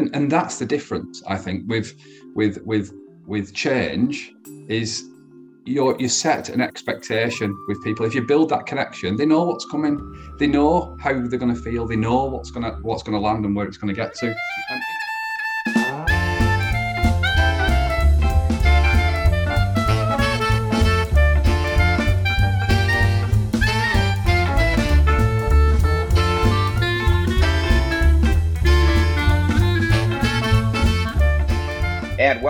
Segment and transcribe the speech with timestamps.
[0.00, 1.94] and and that's the difference I think with
[2.34, 2.92] with with
[3.26, 4.32] with change
[4.68, 5.04] is
[5.66, 8.06] you're you set an expectation with people.
[8.06, 9.98] If you build that connection, they know what's coming.
[10.38, 11.86] They know how they're going to feel.
[11.86, 14.14] They know what's going to what's going to land and where it's going to get
[14.14, 14.26] to.
[14.26, 14.82] And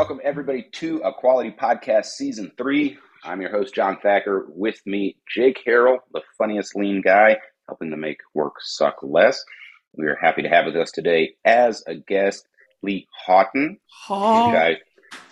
[0.01, 2.97] welcome everybody to a quality podcast season three.
[3.23, 4.47] I'm your host, John Thacker.
[4.49, 7.37] With me, Jake Harrell, the funniest lean guy,
[7.69, 9.45] helping to make work suck less.
[9.93, 12.49] We are happy to have with us today as a guest,
[12.83, 13.77] Lee Houghton.
[14.09, 14.49] Oh.
[14.49, 14.79] I,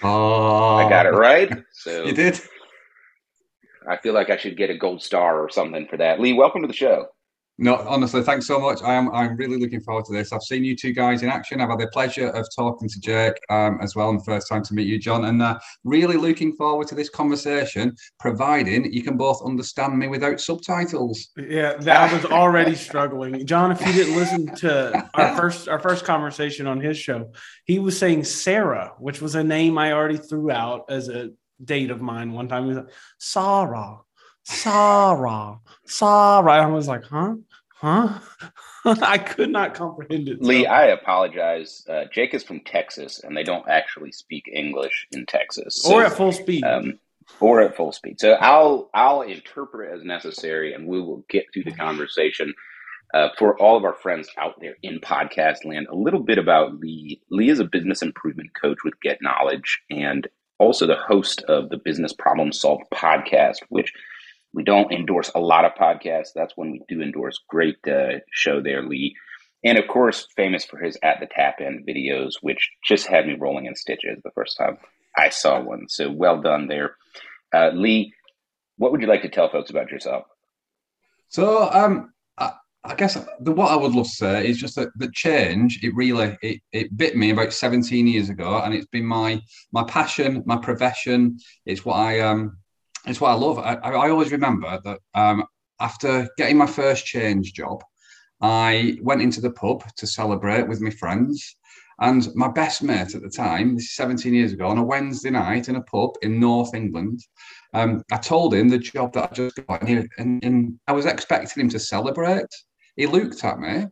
[0.03, 1.51] oh, I got it right.
[1.73, 2.39] So You did.
[3.89, 6.21] I feel like I should get a gold star or something for that.
[6.21, 7.07] Lee, welcome to the show.
[7.61, 8.83] No, honestly, thanks so much.
[8.85, 10.33] I am I'm really looking forward to this.
[10.33, 11.61] I've seen you two guys in action.
[11.61, 14.63] I've had the pleasure of talking to Jake um, as well, and the first time
[14.63, 17.97] to meet you, John, and uh, really looking forward to this conversation.
[18.21, 21.31] Providing you can both understand me without subtitles.
[21.37, 23.45] Yeah, that was already struggling.
[23.45, 27.33] John, if you didn't listen to our first our first conversation on his show,
[27.65, 31.31] he was saying Sarah, which was a name I already threw out as a
[31.65, 32.63] date of mine one time.
[32.63, 33.99] He was like, Sarah,
[34.45, 36.53] Sarah, Sarah.
[36.53, 37.35] I was like, huh?
[37.81, 38.19] Huh?
[38.85, 40.43] I could not comprehend it.
[40.43, 41.85] Lee, so- I apologize.
[41.89, 45.83] Uh, Jake is from Texas, and they don't actually speak English in Texas.
[45.83, 46.65] So, or at full speed.
[46.65, 46.99] um,
[47.41, 48.19] or at full speed.
[48.21, 52.55] So I'll I'll interpret as necessary, and we will get to the conversation.
[53.15, 56.79] Uh, for all of our friends out there in podcast land, a little bit about
[56.79, 57.23] Lee.
[57.31, 61.79] Lee is a business improvement coach with Get Knowledge, and also the host of the
[61.79, 63.95] Business Problem Solved podcast, which
[64.53, 66.33] we don't endorse a lot of podcasts.
[66.35, 67.39] That's when we do endorse.
[67.49, 69.15] Great uh, show there, Lee.
[69.65, 73.35] And of course, famous for his At the Tap End videos, which just had me
[73.35, 74.79] rolling in stitches the first time
[75.17, 75.89] I saw one.
[75.89, 76.97] So well done there.
[77.53, 78.15] Uh, Lee,
[78.77, 80.25] what would you like to tell folks about yourself?
[81.29, 82.13] So, um,
[82.85, 85.95] I, guess the what I would love to say is just that the change it
[85.95, 89.43] really it, it bit me about 17 years ago, and it's been my
[89.73, 91.39] my passion, my profession.
[91.67, 92.57] It's what I um,
[93.09, 93.59] it's what I love.
[93.59, 95.45] I, I always remember that um,
[95.81, 97.83] after getting my first change job,
[98.41, 101.57] I went into the pub to celebrate with my friends.
[102.01, 105.31] And my best mate at the time, this is 17 years ago, on a Wednesday
[105.31, 107.21] night in a pub in North England,
[107.75, 110.93] um, I told him the job that I just got, and, he, and, and I
[110.93, 112.47] was expecting him to celebrate.
[112.97, 113.87] He looked at me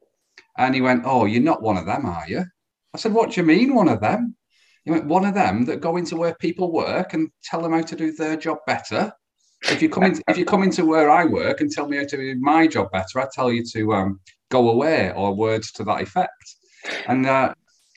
[0.56, 2.44] and he went, Oh, you're not one of them, are you?
[2.94, 4.36] I said, What do you mean, one of them?
[4.86, 7.82] He went, One of them that go into where people work and tell them how
[7.82, 9.12] to do their job better.
[9.64, 12.04] If you come in, if you come into where I work and tell me how
[12.04, 14.20] to do my job better, I tell you to um,
[14.50, 16.54] go away or words to that effect.
[17.08, 17.52] And uh,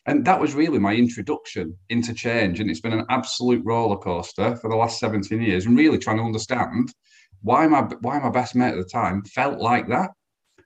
[0.07, 2.59] and that was really my introduction into change.
[2.59, 6.17] And it's been an absolute roller coaster for the last 17 years and really trying
[6.17, 6.91] to understand
[7.43, 10.09] why my why my best mate at the time felt like that.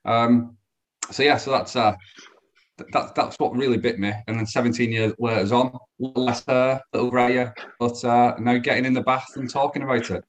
[0.05, 0.55] Um,
[1.11, 1.95] so yeah, so that's uh
[2.78, 4.11] that, that's what really bit me.
[4.28, 8.85] And then 17 years later on, little less hair, little grayer, but uh, now getting
[8.85, 10.23] in the bath and talking about it.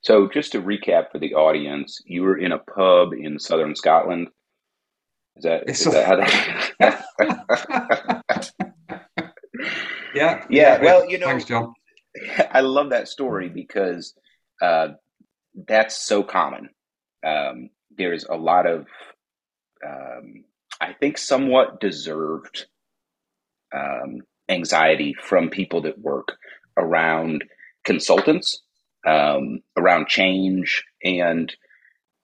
[0.00, 4.28] So, just to recap for the audience, you were in a pub in southern Scotland.
[5.36, 6.16] Is that, a- that how
[6.80, 8.52] that?
[10.14, 10.44] Yeah.
[10.48, 11.74] Yeah, well, you know- Thanks, John.
[12.50, 14.14] I love that story because
[14.62, 14.88] uh,
[15.66, 16.70] that's so common.
[17.24, 18.86] Um, there's a lot of,
[19.86, 20.44] um,
[20.80, 22.66] I think, somewhat deserved
[23.74, 26.36] um, anxiety from people that work
[26.76, 27.44] around
[27.84, 28.62] consultants,
[29.06, 30.84] um, around change.
[31.02, 31.54] And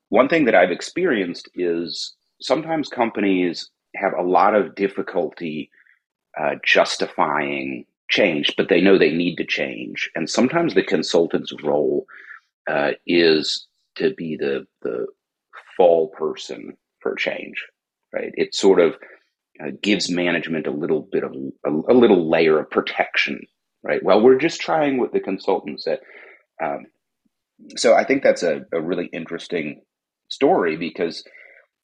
[0.09, 5.71] one thing that I've experienced is sometimes companies have a lot of difficulty
[6.38, 10.10] uh, justifying change, but they know they need to change.
[10.15, 12.06] And sometimes the consultant's role
[12.69, 13.66] uh, is
[13.97, 15.06] to be the the
[15.76, 17.65] fall person for change,
[18.15, 18.33] right?
[18.35, 18.95] It sort of
[19.63, 21.34] uh, gives management a little bit of
[21.66, 23.41] a, a little layer of protection,
[23.83, 24.03] right?
[24.03, 26.01] Well, we're just trying what the consultant said.
[26.63, 26.87] Um,
[27.77, 29.83] so I think that's a, a really interesting
[30.28, 31.25] story because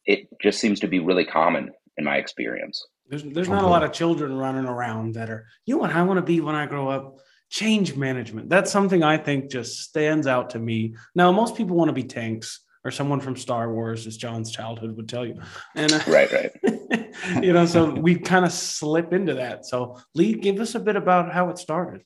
[0.05, 2.85] it just seems to be really common in my experience.
[3.09, 6.03] There's there's not a lot of children running around that are, you know what I
[6.03, 7.17] want to be when I grow up?
[7.50, 8.49] Change management.
[8.49, 10.94] That's something I think just stands out to me.
[11.17, 14.97] Now, most people want to be tanks or someone from Star Wars, as John's childhood
[14.97, 15.41] would tell you.
[15.75, 16.50] And uh, Right, right.
[17.43, 19.67] you know, so we kind of slip into that.
[19.67, 22.03] So Lee, give us a bit about how it started.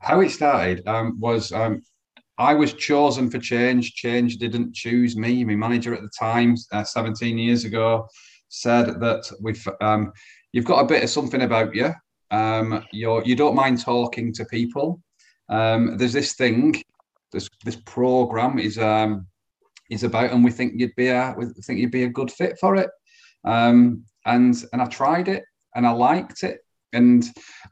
[0.00, 1.82] how it started um, was um,
[2.38, 3.94] I was chosen for change.
[3.94, 5.44] Change didn't choose me.
[5.44, 8.08] My manager at the time, uh, 17 years ago,
[8.48, 10.12] said that we've um,
[10.52, 11.92] you've got a bit of something about you.
[12.30, 15.00] Um, you're you don't mind talking to people.
[15.48, 16.82] Um, there's this thing,
[17.32, 19.26] this this program is um,
[19.90, 22.58] is about, and we think you'd be a we think you'd be a good fit
[22.58, 22.90] for it.
[23.44, 25.44] Um, and and I tried it,
[25.74, 26.60] and I liked it.
[26.92, 27.24] And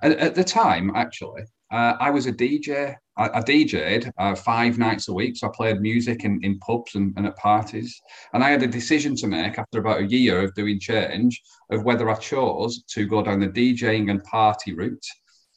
[0.03, 1.43] at, the time, actually,
[1.73, 2.95] uh, I was a DJ.
[3.17, 6.95] I, I DJ'd uh, five nights a week, so I played music in, in pubs
[6.95, 8.01] and, and at parties.
[8.33, 11.43] And I had a decision to make after about a year of doing change
[11.73, 15.05] of whether I chose to go down the DJing and party route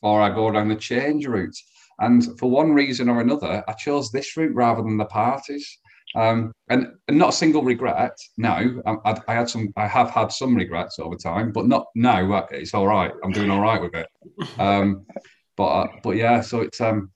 [0.01, 1.55] or I go down the change route.
[1.99, 5.77] And for one reason or another, I chose this route rather than the parties.
[6.15, 8.17] Um, and, and, not a single regret.
[8.37, 9.69] No, I, I, had some.
[9.77, 12.45] I have had some regrets over time, but not no.
[12.51, 13.11] It's all right.
[13.23, 14.07] I'm doing all right with it.
[14.59, 15.05] Um,
[15.55, 17.11] but uh, but yeah, so it's um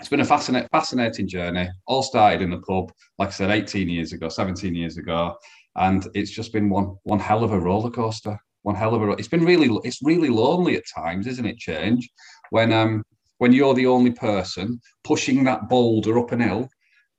[0.00, 1.68] it's been a fascinating fascinating journey.
[1.86, 5.36] All started in the pub, like I said, 18 years ago, 17 years ago,
[5.76, 8.38] and it's just been one one hell of a roller coaster.
[8.62, 9.10] One hell of a.
[9.12, 11.58] It's been really it's really lonely at times, isn't it?
[11.58, 12.10] Change
[12.50, 13.04] when um
[13.38, 16.68] when you're the only person pushing that boulder up an hill,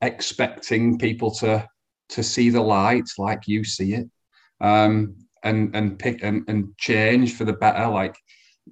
[0.00, 1.66] expecting people to
[2.08, 4.08] to see the light like you see it,
[4.60, 7.88] um, and and pick and, and change for the better.
[7.88, 8.16] Like,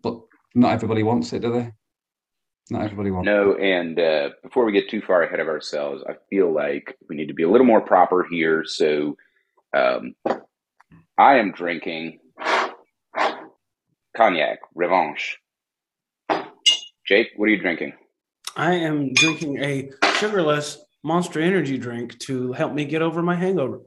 [0.02, 0.20] but
[0.54, 1.72] not everybody wants it, do they?
[2.70, 3.26] Not everybody wants.
[3.26, 7.16] No, and uh, before we get too far ahead of ourselves, I feel like we
[7.16, 8.64] need to be a little more proper here.
[8.64, 9.16] So,
[9.76, 10.14] um,
[11.18, 12.20] I am drinking
[14.16, 15.36] cognac revanche.
[17.06, 17.92] Jake, what are you drinking?
[18.56, 23.80] I am drinking a sugarless Monster Energy drink to help me get over my hangover.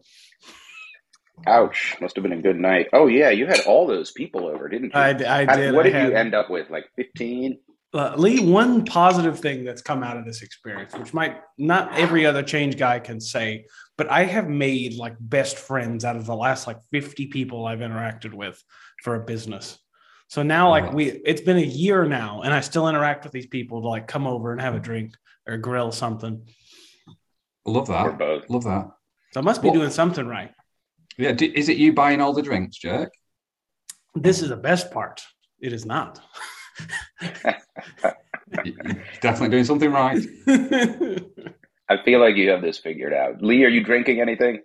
[1.46, 1.98] Ouch!
[2.00, 2.88] Must have been a good night.
[2.94, 5.00] Oh yeah, you had all those people over, didn't you?
[5.00, 5.74] I, I did.
[5.74, 6.70] What I did had, you end up with?
[6.70, 7.60] Like fifteen?
[7.94, 12.26] uh, Lee, one positive thing that's come out of this experience, which might not every
[12.26, 13.66] other change guy can say,
[13.98, 17.80] but I have made like best friends out of the last like 50 people I've
[17.80, 18.62] interacted with
[19.04, 19.80] for a business.
[20.30, 23.48] So now, like, we it's been a year now, and I still interact with these
[23.48, 25.14] people to like come over and have a drink
[25.48, 26.46] or grill something.
[27.68, 28.18] Love that.
[28.18, 28.50] both?
[28.50, 28.90] Love that.
[29.34, 30.52] So I must be Well- doing something right.
[31.18, 31.32] Yeah.
[31.34, 33.10] d- Is it you buying all the drinks, Jack?
[34.16, 35.22] This is the best part.
[35.60, 36.20] It is not.
[39.22, 40.24] Definitely doing something right.
[41.90, 43.42] I feel like you have this figured out.
[43.42, 44.62] Lee, are you drinking anything?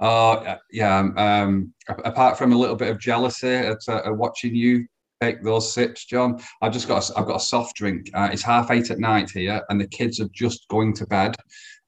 [0.00, 0.98] Uh, yeah.
[0.98, 1.74] um, Um,
[2.04, 4.86] apart from a little bit of jealousy at uh, watching you
[5.20, 8.10] take those sips, John, I've just got a, I've got a soft drink.
[8.12, 11.36] Uh, it's half eight at night here, and the kids are just going to bed.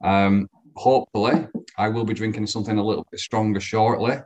[0.05, 1.47] Um, hopefully,
[1.79, 4.19] I will be drinking something a little bit stronger shortly.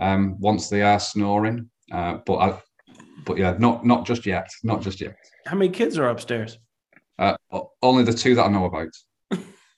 [0.00, 2.60] Um, once they are snoring, uh, but I,
[3.24, 5.16] but yeah, not not just yet, not just yet.
[5.46, 6.58] How many kids are upstairs?
[7.18, 7.36] Uh,
[7.82, 8.88] only the two that I know about.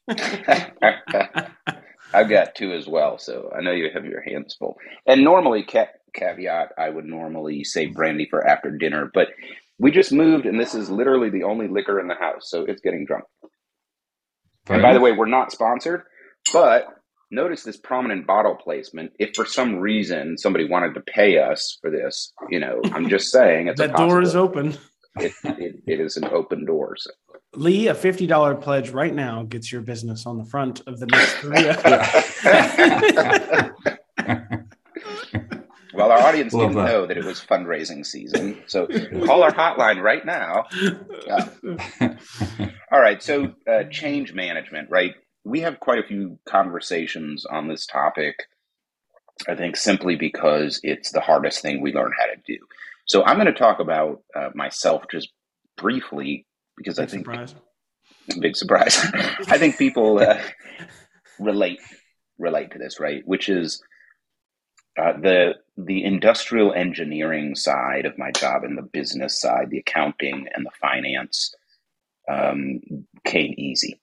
[2.15, 4.79] I've got two as well, so I know you have your hands full.
[5.07, 9.29] And normally, ca- caveat, I would normally say brandy for after dinner, but
[9.79, 12.81] we just moved, and this is literally the only liquor in the house, so it's
[12.81, 13.25] getting drunk.
[14.65, 16.05] Fair and by the way, we're not sponsored,
[16.53, 16.87] but
[17.31, 19.13] notice this prominent bottle placement.
[19.19, 23.31] If for some reason somebody wanted to pay us for this, you know, I'm just
[23.31, 24.77] saying it's a that door is open.
[25.19, 26.97] It, it, it is an open door.
[26.99, 27.11] So.
[27.55, 31.07] Lee, a fifty dollar pledge right now gets your business on the front of the
[31.07, 31.67] next three.
[35.97, 36.93] Well, our audience Love didn't that.
[36.93, 38.87] know that it was fundraising season, so
[39.25, 40.65] call our hotline right now.
[41.29, 41.49] Uh,
[42.93, 45.15] all right, so uh, change management, right?
[45.47, 48.35] We have quite a few conversations on this topic.
[49.49, 52.59] I think simply because it's the hardest thing we learn how to do.
[53.05, 55.29] So I'm going to talk about uh, myself just
[55.77, 57.55] briefly because I think surprise.
[58.41, 58.99] big surprise.
[59.49, 60.41] I think people uh,
[61.39, 61.81] relate
[62.39, 63.23] relate to this, right?
[63.25, 63.81] Which is
[65.01, 70.49] uh, the the industrial engineering side of my job and the business side, the accounting
[70.53, 71.55] and the finance
[72.29, 72.81] um,
[73.25, 74.01] came easy.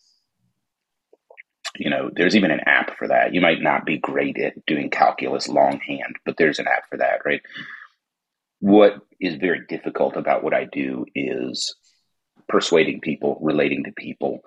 [1.75, 3.33] You know, there's even an app for that.
[3.33, 7.21] You might not be great at doing calculus longhand, but there's an app for that,
[7.25, 7.41] right?
[8.59, 11.75] What is very difficult about what I do is
[12.47, 14.41] persuading people, relating to people,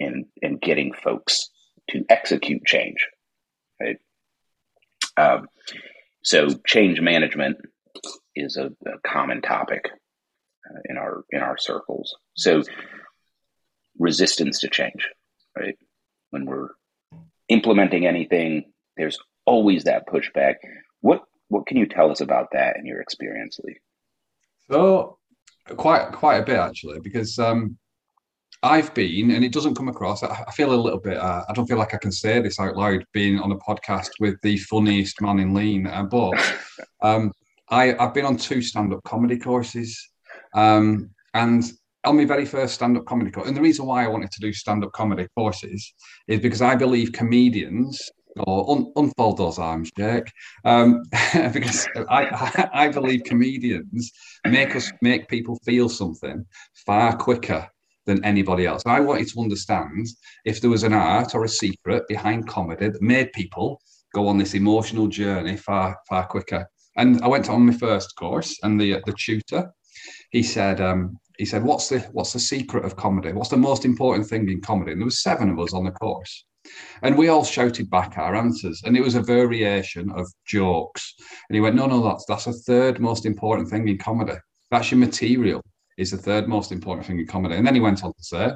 [0.00, 1.50] and and getting folks
[1.90, 3.06] to execute change.
[3.80, 3.98] Right.
[5.16, 5.48] Um,
[6.22, 7.58] so change management
[8.34, 9.88] is a, a common topic
[10.68, 12.14] uh, in our in our circles.
[12.34, 12.62] So
[13.98, 15.08] resistance to change,
[15.56, 15.76] right?
[16.32, 16.70] When we're
[17.48, 20.56] implementing anything, there's always that pushback.
[21.00, 23.78] What what can you tell us about that in your experience, Lee?
[24.70, 25.18] So
[25.76, 27.78] quite quite a bit actually, because um,
[28.62, 30.22] I've been, and it doesn't come across.
[30.22, 31.16] I, I feel a little bit.
[31.16, 34.10] Uh, I don't feel like I can say this out loud, being on a podcast
[34.20, 35.86] with the funniest man in Lean.
[35.86, 36.32] Uh, but
[37.02, 37.32] um,
[37.70, 40.10] I, I've been on two stand-up comedy courses,
[40.54, 41.64] um, and
[42.04, 44.52] on my very first stand-up comedy course, and the reason why I wanted to do
[44.52, 45.94] stand-up comedy courses
[46.28, 50.30] is because I believe comedians or un- unfold those arms, Jake,
[50.64, 51.02] um,
[51.52, 54.10] because I, I, believe comedians
[54.46, 56.44] make us make people feel something
[56.86, 57.68] far quicker
[58.06, 58.82] than anybody else.
[58.86, 60.06] I wanted to understand
[60.44, 63.80] if there was an art or a secret behind comedy that made people
[64.14, 66.66] go on this emotional journey far far quicker.
[66.96, 69.72] And I went on my first course, and the the tutor,
[70.30, 73.32] he said, um, he said, "What's the what's the secret of comedy?
[73.32, 75.90] What's the most important thing in comedy?" And there was seven of us on the
[75.90, 76.44] course,
[77.02, 81.14] and we all shouted back our answers, and it was a variation of jokes.
[81.48, 84.36] And he went, "No, no, that's that's a third most important thing in comedy.
[84.70, 85.62] That's your material
[85.98, 87.56] is the third most important thing in comedy.
[87.56, 88.50] And then he went on to say,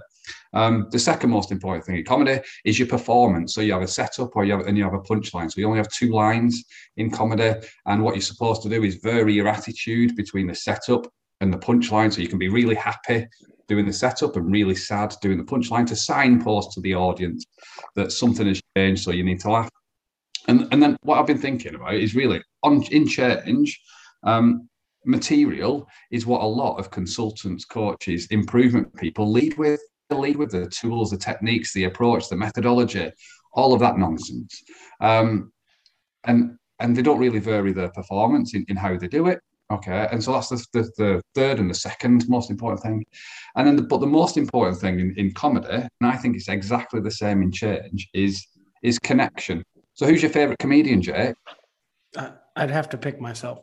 [0.52, 3.54] um, the second most important thing in comedy is your performance.
[3.54, 5.50] So you have a setup or you have and you have a punchline.
[5.50, 6.64] So you only have two lines
[6.96, 7.54] in comedy,
[7.86, 11.06] and what you're supposed to do is vary your attitude between the setup
[11.40, 12.12] and the punchline.
[12.12, 13.26] So you can be really happy
[13.68, 17.44] doing the setup and really sad doing the punchline to signpost to the audience
[17.94, 19.02] that something has changed.
[19.02, 19.70] So you need to laugh.
[20.48, 23.80] And and then what I've been thinking about is really on in change.
[24.22, 24.68] Um,
[25.04, 29.80] material is what a lot of consultants, coaches, improvement people lead with.
[30.10, 33.10] Lead with the tools, the techniques, the approach, the methodology,
[33.52, 34.62] all of that nonsense.
[35.00, 35.52] Um,
[36.24, 39.40] and and they don't really vary their performance in, in how they do it.
[39.70, 43.04] Okay, and so that's the, the, the, third and the second most important thing,
[43.56, 46.48] and then the, but the most important thing in, in comedy, and I think it's
[46.48, 48.46] exactly the same in change, is
[48.84, 49.64] is connection.
[49.94, 51.34] So, who's your favorite comedian, Jake?
[52.56, 53.58] I'd have to pick myself.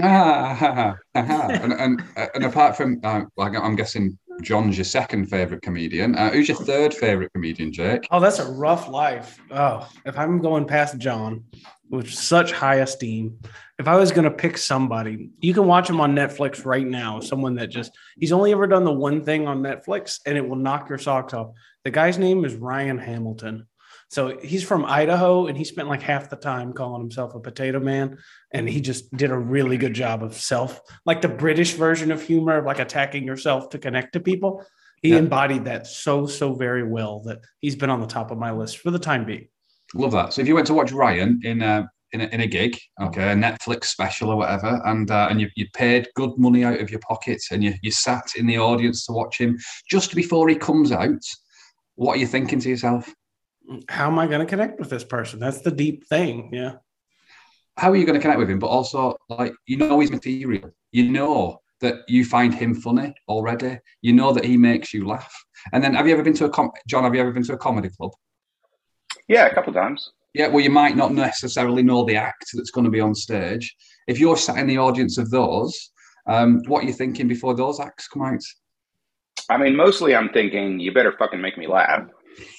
[0.00, 2.02] Ah, and, and,
[2.34, 6.14] and apart from, uh, like, I'm guessing John's your second favorite comedian.
[6.14, 8.06] Uh, who's your third favorite comedian, Jake?
[8.10, 9.40] Oh, that's a rough life.
[9.50, 11.44] Oh, if I'm going past John
[11.90, 13.38] with such high esteem,
[13.78, 17.20] if I was going to pick somebody, you can watch him on Netflix right now.
[17.20, 20.56] Someone that just, he's only ever done the one thing on Netflix and it will
[20.56, 21.52] knock your socks off.
[21.84, 23.66] The guy's name is Ryan Hamilton.
[24.08, 27.80] So he's from Idaho and he spent like half the time calling himself a potato
[27.80, 28.18] man.
[28.52, 32.22] And he just did a really good job of self, like the British version of
[32.22, 34.64] humor, of like attacking yourself to connect to people.
[35.02, 35.18] He yeah.
[35.18, 38.78] embodied that so, so very well that he's been on the top of my list
[38.78, 39.48] for the time being.
[39.94, 40.32] Love that.
[40.32, 43.32] So if you went to watch Ryan in a, in a, in a gig, okay,
[43.32, 46.90] a Netflix special or whatever, and uh, and you, you paid good money out of
[46.90, 49.58] your pocket and you, you sat in the audience to watch him
[49.90, 51.22] just before he comes out,
[51.96, 53.12] what are you thinking to yourself?
[53.88, 55.40] How am I going to connect with this person?
[55.40, 56.50] That's the deep thing.
[56.52, 56.74] Yeah.
[57.76, 58.58] How are you going to connect with him?
[58.58, 60.70] But also, like, you know, he's material.
[60.92, 63.78] You know that you find him funny already.
[64.00, 65.34] You know that he makes you laugh.
[65.72, 67.04] And then, have you ever been to a com- John?
[67.04, 68.12] Have you ever been to a comedy club?
[69.28, 70.12] Yeah, a couple times.
[70.32, 73.74] Yeah, well, you might not necessarily know the act that's going to be on stage.
[74.06, 75.90] If you're sat in the audience of those,
[76.26, 78.42] um, what are you thinking before those acts come out?
[79.48, 82.06] I mean, mostly I'm thinking, you better fucking make me laugh.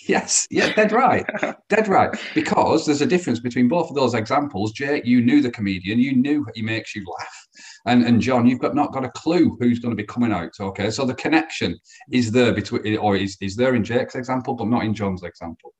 [0.07, 1.25] Yes, yeah, dead right,
[1.69, 2.09] dead right.
[2.33, 4.71] Because there's a difference between both of those examples.
[4.71, 7.47] Jake, you knew the comedian, you knew he makes you laugh,
[7.85, 10.51] and and John, you've got not got a clue who's going to be coming out.
[10.59, 11.77] Okay, so the connection
[12.11, 15.73] is there between, or is is there in Jake's example, but not in John's example,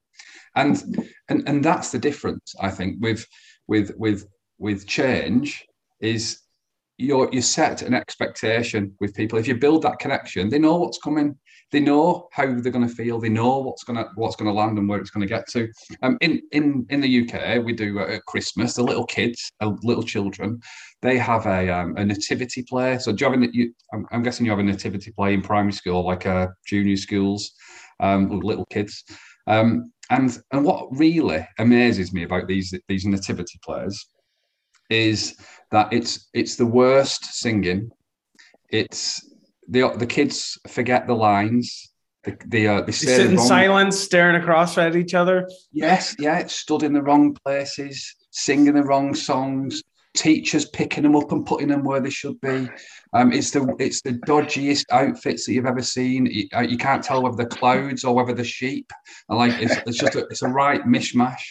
[0.55, 2.53] and and and that's the difference.
[2.59, 3.25] I think with
[3.67, 4.25] with with
[4.57, 5.65] with change
[5.99, 6.39] is
[6.97, 9.39] you're you set an expectation with people.
[9.39, 11.37] If you build that connection, they know what's coming
[11.71, 13.19] they know how they're going to feel.
[13.19, 15.47] They know what's going to what's going to land and where it's going to get
[15.49, 15.69] to.
[16.01, 18.73] Um, in in in the UK, we do at Christmas.
[18.73, 20.61] The little kids, uh, little children,
[21.01, 22.97] they have a um, a nativity play.
[22.99, 25.41] So, do you have a, you, I'm, I'm, guessing you have a nativity play in
[25.41, 27.51] primary school, like uh, junior schools,
[27.99, 29.03] um, with little kids.
[29.47, 34.07] Um, and and what really amazes me about these these nativity plays
[34.89, 35.35] is
[35.71, 37.91] that it's it's the worst singing.
[38.69, 39.21] It's
[39.67, 41.91] the the kids forget the lines.
[42.23, 43.47] They, they, uh, they, they sit in wrong...
[43.47, 45.47] silence, staring across at each other.
[45.71, 49.81] Yes, yeah, stood in the wrong places, singing the wrong songs.
[50.13, 52.67] Teachers picking them up and putting them where they should be.
[53.13, 56.25] Um, it's the it's the dodgiest outfits that you've ever seen.
[56.25, 58.91] You, uh, you can't tell whether the clouds or whether the sheep.
[59.29, 61.43] Like it's, it's just a, it's a right mishmash.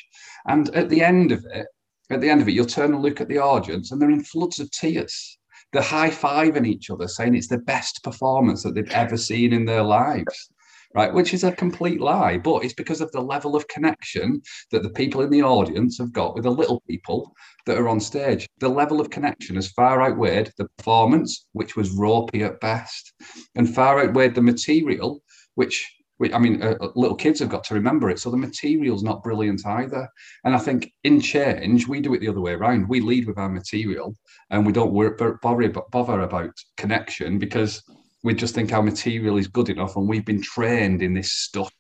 [0.49, 1.67] And at the end of it,
[2.11, 4.25] at the end of it, you'll turn and look at the audience, and they're in
[4.25, 5.39] floods of tears
[5.73, 9.65] they're high fiving each other, saying it's the best performance that they've ever seen in
[9.65, 10.51] their lives.
[10.95, 14.83] Right, which is a complete lie, but it's because of the level of connection that
[14.83, 17.35] the people in the audience have got with the little people
[17.67, 18.47] that are on stage.
[18.61, 23.13] The level of connection has far outweighed the performance, which was ropey at best,
[23.55, 25.23] and far outweighed the material,
[25.55, 25.96] which
[26.33, 28.19] I mean, uh, uh, little kids have got to remember it.
[28.19, 30.09] So the material's not brilliant either.
[30.45, 32.89] And I think in change, we do it the other way around.
[32.89, 34.15] We lead with our material
[34.51, 35.11] and we don't worry,
[35.43, 37.83] bother, bother about connection because
[38.23, 41.71] we just think our material is good enough and we've been trained in this stuff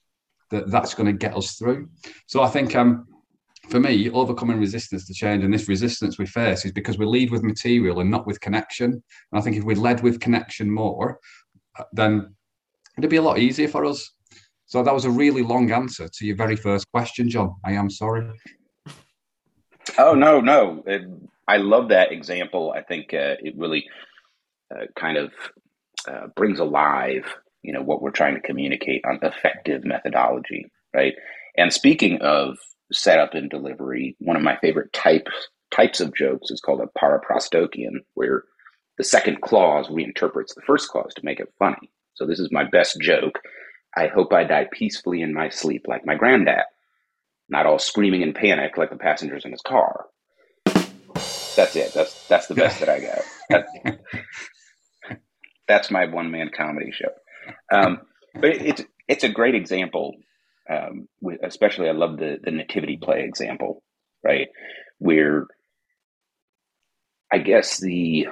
[0.50, 1.88] that that's going to get us through.
[2.26, 3.06] So I think um,
[3.68, 7.30] for me, overcoming resistance to change and this resistance we face is because we lead
[7.30, 8.92] with material and not with connection.
[8.92, 9.02] And
[9.32, 11.18] I think if we led with connection more,
[11.78, 12.34] uh, then
[12.98, 14.12] it'd be a lot easier for us.
[14.66, 17.54] So that was a really long answer to your very first question, John.
[17.64, 18.28] I am sorry.
[19.98, 20.82] Oh no, no.
[20.86, 21.02] It,
[21.48, 22.74] I love that example.
[22.76, 23.86] I think uh, it really
[24.74, 25.32] uh, kind of
[26.08, 27.24] uh, brings alive,
[27.62, 31.14] you know, what we're trying to communicate on effective methodology, right?
[31.56, 32.58] And speaking of
[32.92, 35.30] setup and delivery, one of my favorite types
[35.72, 38.44] types of jokes is called a paraprosdokian, where
[38.98, 41.90] the second clause reinterprets the first clause to make it funny.
[42.14, 43.38] So this is my best joke.
[43.96, 46.64] I hope I die peacefully in my sleep like my granddad,
[47.48, 50.06] not all screaming in panic like the passengers in his car.
[50.64, 51.94] That's it.
[51.94, 53.18] That's that's the best that I got.
[53.48, 54.00] That,
[55.68, 57.08] that's my one man comedy show.
[57.72, 58.02] Um,
[58.34, 60.16] but it's it's a great example.
[60.68, 63.82] Um, with, especially, I love the the nativity play example,
[64.22, 64.48] right?
[64.98, 65.46] Where
[67.32, 68.26] I guess the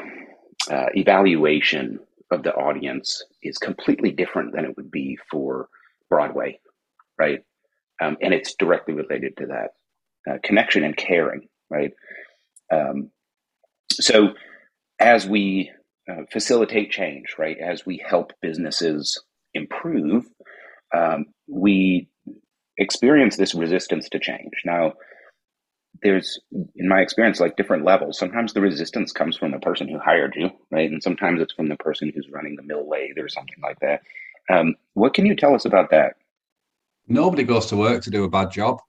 [0.71, 2.01] uh, evaluation
[2.35, 5.69] of the audience is completely different than it would be for
[6.11, 6.61] Broadway,
[7.19, 7.41] right?
[8.03, 9.71] Um, and it's directly related to that
[10.31, 11.93] uh, connection and caring, right?
[12.73, 13.11] Um,
[13.91, 14.35] so
[14.99, 15.71] as we
[16.11, 19.23] uh, facilitate change, right, as we help businesses
[19.55, 20.27] improve,
[20.95, 22.09] um, we
[22.79, 24.53] experience this resistance to change.
[24.65, 24.95] Now,
[26.03, 26.39] there's
[26.77, 28.19] in my experience like different levels.
[28.19, 30.91] Sometimes the resistance comes from the person who hired you right?
[30.91, 34.03] And sometimes it's from the person who's running the mill lathe or something like that.
[34.51, 36.15] Um, what can you tell us about that?
[37.07, 38.81] Nobody goes to work to do a bad job.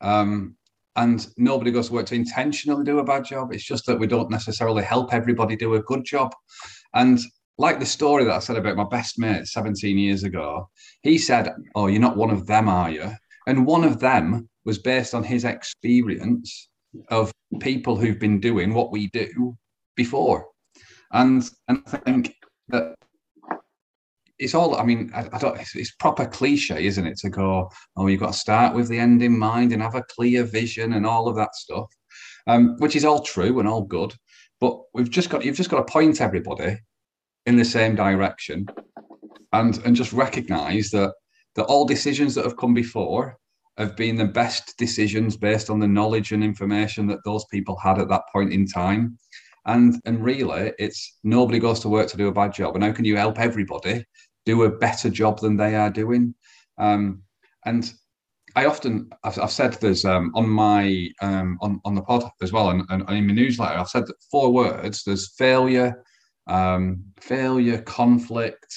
[0.00, 0.56] Um,
[0.96, 3.52] and nobody goes to work to intentionally do a bad job.
[3.52, 6.34] It's just that we don't necessarily help everybody do a good job.
[6.94, 7.18] And
[7.58, 10.70] like the story that i said about my best mate 17 years ago
[11.02, 13.10] he said oh you're not one of them are you?
[13.46, 16.68] And one of them was based on his experience
[17.08, 19.56] of people who've been doing what we do
[19.96, 20.46] before.
[21.12, 22.34] And and I think
[22.68, 22.94] that
[24.42, 27.70] it's all i mean I, I, don't it's, it's, proper cliche isn't it to go
[27.96, 30.94] oh you've got to start with the end in mind and have a clear vision
[30.94, 31.86] and all of that stuff
[32.48, 34.12] um, which is all true and all good
[34.60, 36.76] but we've just got you've just got to point everybody
[37.46, 38.66] in the same direction
[39.52, 41.12] and and just recognize that
[41.54, 43.38] that all decisions that have come before
[43.78, 47.98] have been the best decisions based on the knowledge and information that those people had
[47.98, 49.18] at that point in time.
[49.66, 52.74] And and really, it's nobody goes to work to do a bad job.
[52.74, 54.04] And how can you help everybody
[54.44, 56.34] do a better job than they are doing?
[56.78, 57.22] Um,
[57.64, 57.92] and
[58.56, 62.52] I often I've, I've said there's um, on my um, on on the pod as
[62.52, 65.04] well, and, and, in my newsletter I've said that four words.
[65.04, 66.02] There's failure,
[66.48, 68.74] um, failure, conflict,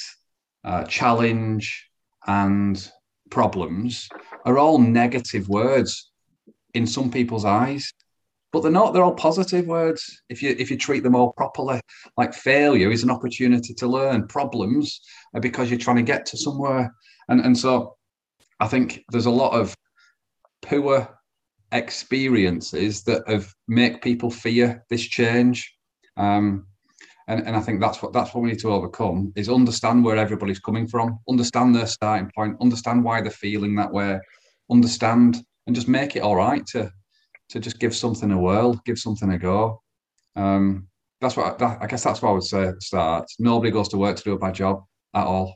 [0.63, 1.89] uh, challenge,
[2.27, 2.91] and
[3.30, 4.08] problems
[4.46, 6.12] are all negative words
[6.74, 7.92] in some people's eyes
[8.56, 10.22] but they're not they're all positive words.
[10.30, 11.82] If you if you treat them all properly
[12.16, 14.30] like failure is an opportunity to learn.
[14.30, 15.02] Problems
[15.34, 16.96] are because you're trying to get to somewhere.
[17.28, 17.98] And and so
[18.62, 19.76] i think there's a lot of
[20.62, 21.06] poor
[21.74, 25.76] experiences that have make people fear this change.
[26.16, 26.68] Um,
[27.28, 30.18] and, and I think that's what that's what we need to overcome is understand where
[30.18, 34.20] everybody's coming from, understand their starting point, understand why they're feeling that way,
[34.70, 36.92] understand and just make it all right to
[37.50, 39.82] to just give something a whirl, give something a go.
[40.36, 40.88] Um,
[41.22, 43.26] that's what that, I guess that's what I would say at the start.
[43.40, 44.84] Nobody goes to work to do a bad job
[45.16, 45.56] at all.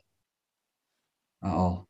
[1.43, 1.87] At all.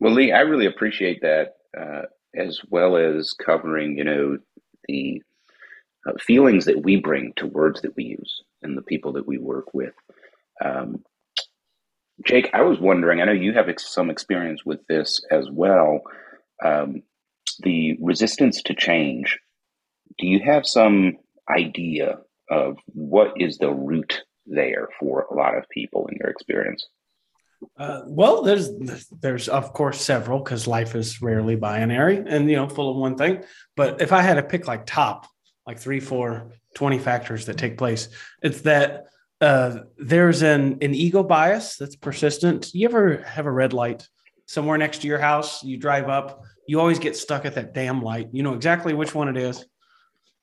[0.00, 2.02] Well, Lee, I really appreciate that, uh,
[2.34, 4.38] as well as covering, you know,
[4.88, 5.22] the
[6.06, 9.38] uh, feelings that we bring to words that we use and the people that we
[9.38, 9.94] work with.
[10.64, 11.04] Um,
[12.24, 16.02] Jake, I was wondering, I know you have ex- some experience with this as well.
[16.62, 17.02] Um,
[17.60, 19.38] the resistance to change,
[20.18, 21.16] do you have some
[21.48, 22.18] idea
[22.50, 26.86] of what is the root there for a lot of people in your experience?
[27.78, 28.70] Uh, well, there's
[29.20, 33.16] there's of course several because life is rarely binary and you know full of one
[33.16, 33.44] thing.
[33.76, 35.26] But if I had to pick like top
[35.66, 38.08] like three, four, 20 factors that take place.
[38.42, 39.06] It's that
[39.40, 42.74] uh, there's an, an ego bias that's persistent.
[42.74, 44.06] You ever have a red light
[44.46, 45.62] somewhere next to your house?
[45.62, 48.28] You drive up, you always get stuck at that damn light.
[48.32, 49.64] You know exactly which one it is.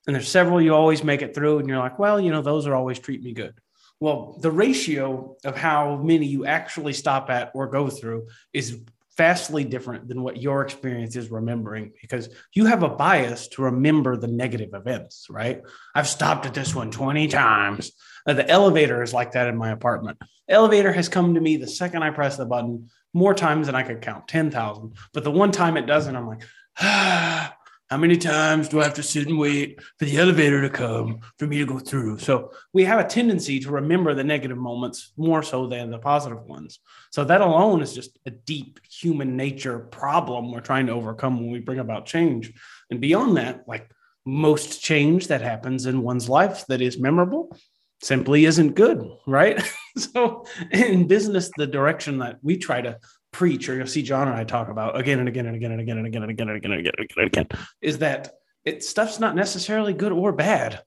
[0.07, 2.65] And there's several you always make it through, and you're like, well, you know, those
[2.65, 3.53] are always treat me good.
[3.99, 8.79] Well, the ratio of how many you actually stop at or go through is
[9.17, 14.15] vastly different than what your experience is remembering because you have a bias to remember
[14.15, 15.61] the negative events, right?
[15.95, 17.91] I've stopped at this one 20 times.
[18.27, 20.19] Uh, the elevator is like that in my apartment.
[20.47, 23.83] Elevator has come to me the second I press the button more times than I
[23.83, 24.93] could count 10,000.
[25.13, 26.43] But the one time it doesn't, I'm like,
[26.79, 27.56] ah,
[27.89, 31.19] how many times do I have to sit and wait for the elevator to come
[31.39, 32.17] for me to go through?
[32.17, 36.43] So we have a tendency to remember the negative moments more so than the positive
[36.43, 36.79] ones.
[37.11, 41.51] So that alone is just a deep human nature problem we're trying to overcome when
[41.51, 42.53] we bring about change.
[42.91, 43.89] And beyond that, like
[44.25, 47.55] most change that happens in one's life that is memorable
[48.01, 49.61] simply isn't good, right?
[49.97, 52.99] so in business, the direction that we try to
[53.31, 55.81] preach, or you'll see John and I talk about again and again and again and
[55.81, 58.33] again and again and again and again and again and again, and again is that
[58.65, 60.81] it stuff's not necessarily good or bad.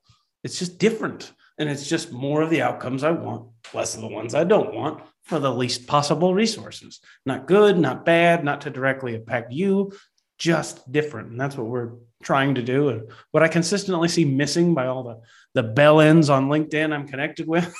[0.44, 1.32] It's just different.
[1.58, 4.74] And it's just more of the outcomes I want, less of the ones I don't
[4.74, 7.00] want for the least possible resources.
[7.26, 9.92] Not good, not bad, not to directly impact you,
[10.38, 11.30] just different.
[11.30, 12.88] And that's what we're trying to do.
[12.88, 15.20] And what I consistently see missing by all the,
[15.52, 17.74] the bell ends on LinkedIn I'm connected with.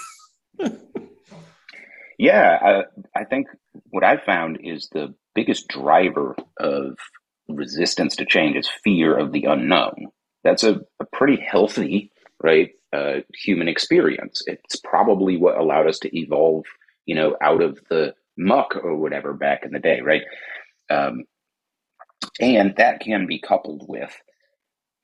[2.19, 3.49] yeah, I, I think
[3.91, 6.97] what I've found is the biggest driver of
[7.49, 10.09] resistance to change is fear of the unknown.
[10.45, 14.43] That's a, a pretty healthy, right, uh, human experience.
[14.47, 16.65] It's probably what allowed us to evolve,
[17.07, 20.23] you know, out of the muck or whatever back in the day, right?
[20.89, 21.25] Um,
[22.41, 24.17] and that can be coupled with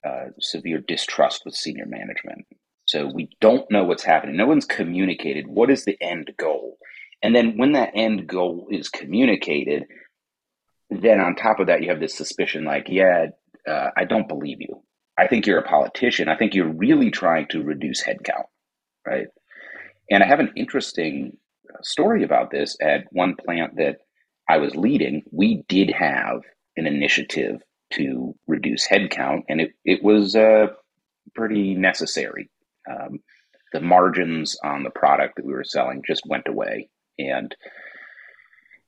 [0.07, 2.47] uh, severe distrust with senior management.
[2.87, 4.37] So we don't know what's happening.
[4.37, 6.79] No one's communicated what is the end goal.
[7.27, 9.87] And then when that end goal is communicated,
[10.91, 13.27] then on top of that, you have this suspicion like, yeah,
[13.67, 14.85] uh, I don't believe you.
[15.19, 16.29] I think you're a politician.
[16.29, 18.45] I think you're really trying to reduce headcount,
[19.05, 19.27] right?
[20.09, 21.37] And I have an interesting
[21.69, 23.97] uh, story about this at one plant that
[24.49, 25.25] I was leading.
[25.33, 26.43] We did have
[26.77, 27.61] an initiative
[27.95, 30.69] to reduce headcount, and it, it was uh,
[31.35, 32.51] pretty necessary.
[32.89, 33.19] Um,
[33.73, 37.55] the margins on the product that we were selling just went away and,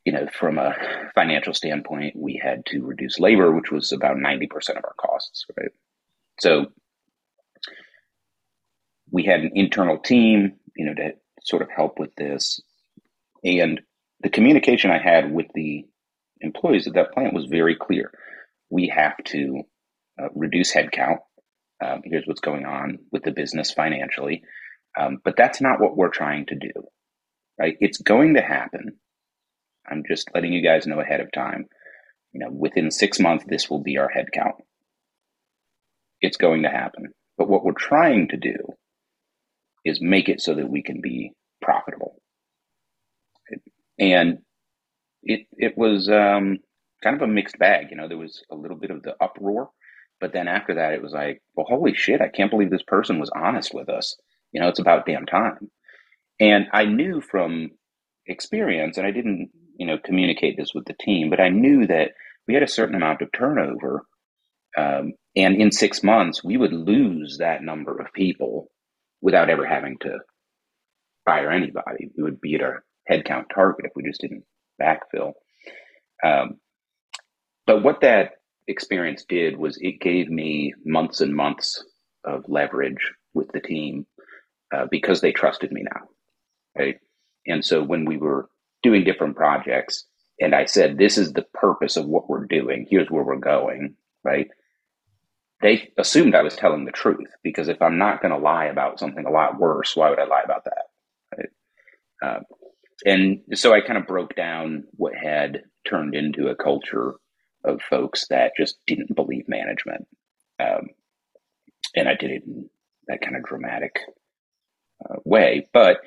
[0.04, 0.74] you know, from a
[1.14, 5.70] financial standpoint, we had to reduce labor, which was about 90% of our costs, right?
[6.40, 6.66] So
[9.10, 11.12] we had an internal team, you know, to
[11.42, 12.60] sort of help with this.
[13.44, 13.80] And
[14.20, 15.84] the communication I had with the
[16.40, 18.12] employees at that plant was very clear.
[18.70, 19.62] We have to
[20.20, 21.18] uh, reduce headcount.
[21.84, 24.42] Um, here's what's going on with the business financially.
[24.98, 26.72] Um, but that's not what we're trying to do
[27.58, 27.76] right?
[27.80, 28.96] It's going to happen.
[29.88, 31.66] I'm just letting you guys know ahead of time.
[32.32, 34.54] You know, within six months, this will be our headcount.
[36.20, 37.08] It's going to happen.
[37.36, 38.56] But what we're trying to do
[39.84, 42.20] is make it so that we can be profitable.
[43.98, 44.38] And
[45.22, 46.58] it it was um,
[47.02, 47.88] kind of a mixed bag.
[47.90, 49.70] You know, there was a little bit of the uproar,
[50.20, 52.20] but then after that, it was like, well, holy shit!
[52.20, 54.16] I can't believe this person was honest with us.
[54.52, 55.70] You know, it's about damn time.
[56.40, 57.70] And I knew from
[58.26, 62.12] experience, and I didn't, you know, communicate this with the team, but I knew that
[62.46, 64.02] we had a certain amount of turnover.
[64.76, 68.68] Um, and in six months, we would lose that number of people
[69.20, 70.18] without ever having to
[71.24, 72.10] fire anybody.
[72.16, 74.44] We would be at our headcount target if we just didn't
[74.80, 75.32] backfill.
[76.24, 76.58] Um,
[77.66, 78.32] but what that
[78.68, 81.84] experience did was it gave me months and months
[82.24, 84.06] of leverage with the team
[84.74, 86.02] uh, because they trusted me now
[86.76, 86.96] right?
[87.46, 88.48] And so when we were
[88.82, 90.04] doing different projects,
[90.40, 92.86] and I said, "This is the purpose of what we're doing.
[92.88, 94.48] Here's where we're going," right?
[95.60, 99.00] They assumed I was telling the truth because if I'm not going to lie about
[99.00, 100.84] something a lot worse, why would I lie about that?
[101.36, 101.48] Right?
[102.22, 102.40] Uh,
[103.04, 107.14] and so I kind of broke down what had turned into a culture
[107.64, 110.06] of folks that just didn't believe management.
[110.60, 110.88] Um,
[111.96, 112.68] and I did it in
[113.08, 114.00] that kind of dramatic
[115.04, 115.68] uh, way.
[115.72, 115.98] But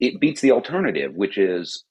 [0.00, 1.84] it beats the alternative, which is,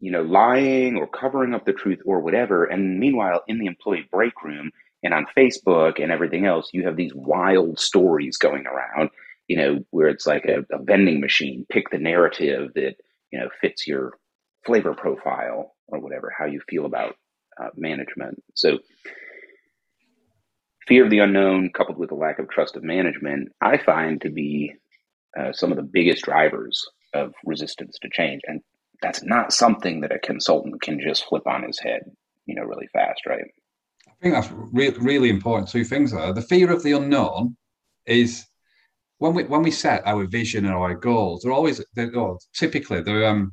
[0.00, 2.64] you know, lying or covering up the truth or whatever.
[2.64, 4.72] And meanwhile, in the employee break room
[5.02, 9.10] and on Facebook and everything else, you have these wild stories going around,
[9.46, 12.96] you know, where it's like a, a vending machine, pick the narrative that,
[13.30, 14.18] you know, fits your
[14.66, 17.14] flavor profile or whatever, how you feel about
[17.62, 18.42] uh, management.
[18.54, 18.78] So,
[20.88, 24.30] fear of the unknown coupled with a lack of trust of management, I find to
[24.30, 24.74] be
[25.38, 28.42] uh, some of the biggest drivers of resistance to change.
[28.46, 28.60] And
[29.00, 32.02] that's not something that a consultant can just flip on his head,
[32.46, 33.44] you know, really fast, right?
[34.08, 35.68] I think that's re- really important.
[35.68, 36.32] Two things there.
[36.32, 37.56] The fear of the unknown
[38.06, 38.46] is
[39.18, 43.02] when we when we set our vision or our goals, they're always they're oh, typically
[43.02, 43.52] they're um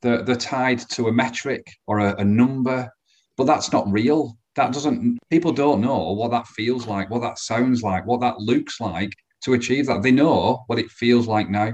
[0.00, 2.90] they're, they're tied to a metric or a, a number,
[3.36, 4.36] but that's not real.
[4.56, 8.38] That doesn't people don't know what that feels like, what that sounds like, what that
[8.38, 9.12] looks like
[9.44, 10.02] to achieve that.
[10.02, 11.72] They know what it feels like now.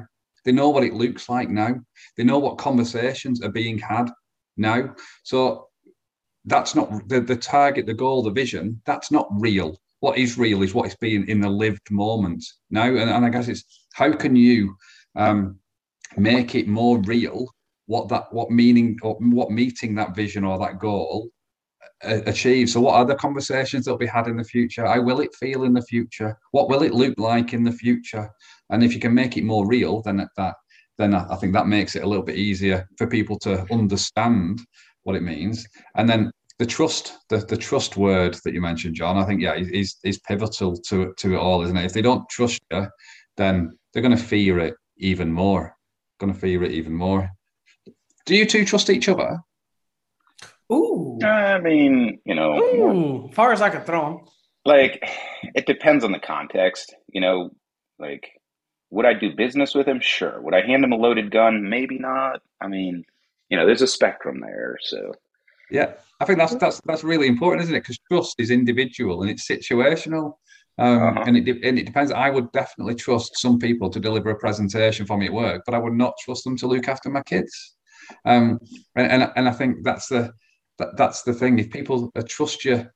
[0.49, 1.75] They know what it looks like now.
[2.17, 4.09] They know what conversations are being had
[4.57, 4.95] now.
[5.23, 5.69] So
[6.47, 8.81] that's not the, the target, the goal, the vision.
[8.87, 9.79] That's not real.
[10.01, 12.87] What is real is what is being in the lived moment now.
[12.87, 14.75] And, and I guess it's how can you
[15.17, 15.59] um,
[16.17, 17.47] make it more real?
[17.85, 21.29] What that, what meaning, or what meeting that vision or that goal
[22.03, 22.71] achieve.
[22.71, 24.87] So, what are the conversations that'll be had in the future?
[24.87, 26.37] How will it feel in the future?
[26.53, 28.31] What will it look like in the future?
[28.71, 30.55] And if you can make it more real, then that
[30.99, 34.61] then I think that makes it a little bit easier for people to understand
[35.05, 35.65] what it means.
[35.95, 39.55] And then the trust, the, the trust word that you mentioned, John, I think yeah,
[39.55, 41.85] is is pivotal to to it all, isn't it?
[41.85, 42.87] If they don't trust you,
[43.37, 45.75] then they're going to fear it even more.
[46.19, 47.31] Going to fear it even more.
[48.27, 49.39] Do you two trust each other?
[50.73, 51.19] Ooh.
[51.23, 54.19] I mean, you know, Ooh, far as I can throw them.
[54.65, 55.03] Like,
[55.55, 56.95] it depends on the context.
[57.09, 57.51] You know,
[57.99, 58.29] like,
[58.91, 60.01] would I do business with him?
[60.01, 60.41] Sure.
[60.41, 61.69] Would I hand him a loaded gun?
[61.69, 62.43] Maybe not.
[62.61, 63.05] I mean,
[63.49, 64.77] you know, there's a spectrum there.
[64.83, 65.15] So,
[65.71, 67.81] yeah, I think that's that's that's really important, isn't it?
[67.81, 70.35] Because trust is individual and it's situational.
[70.81, 71.25] Um, uh-huh.
[71.27, 72.13] and, it, and it depends.
[72.13, 75.75] I would definitely trust some people to deliver a presentation for me at work, but
[75.75, 77.75] I would not trust them to look after my kids.
[78.25, 78.61] Um,
[78.95, 80.33] and, and, and I think that's the
[80.79, 81.59] that, that's the thing.
[81.59, 82.87] If people trust you,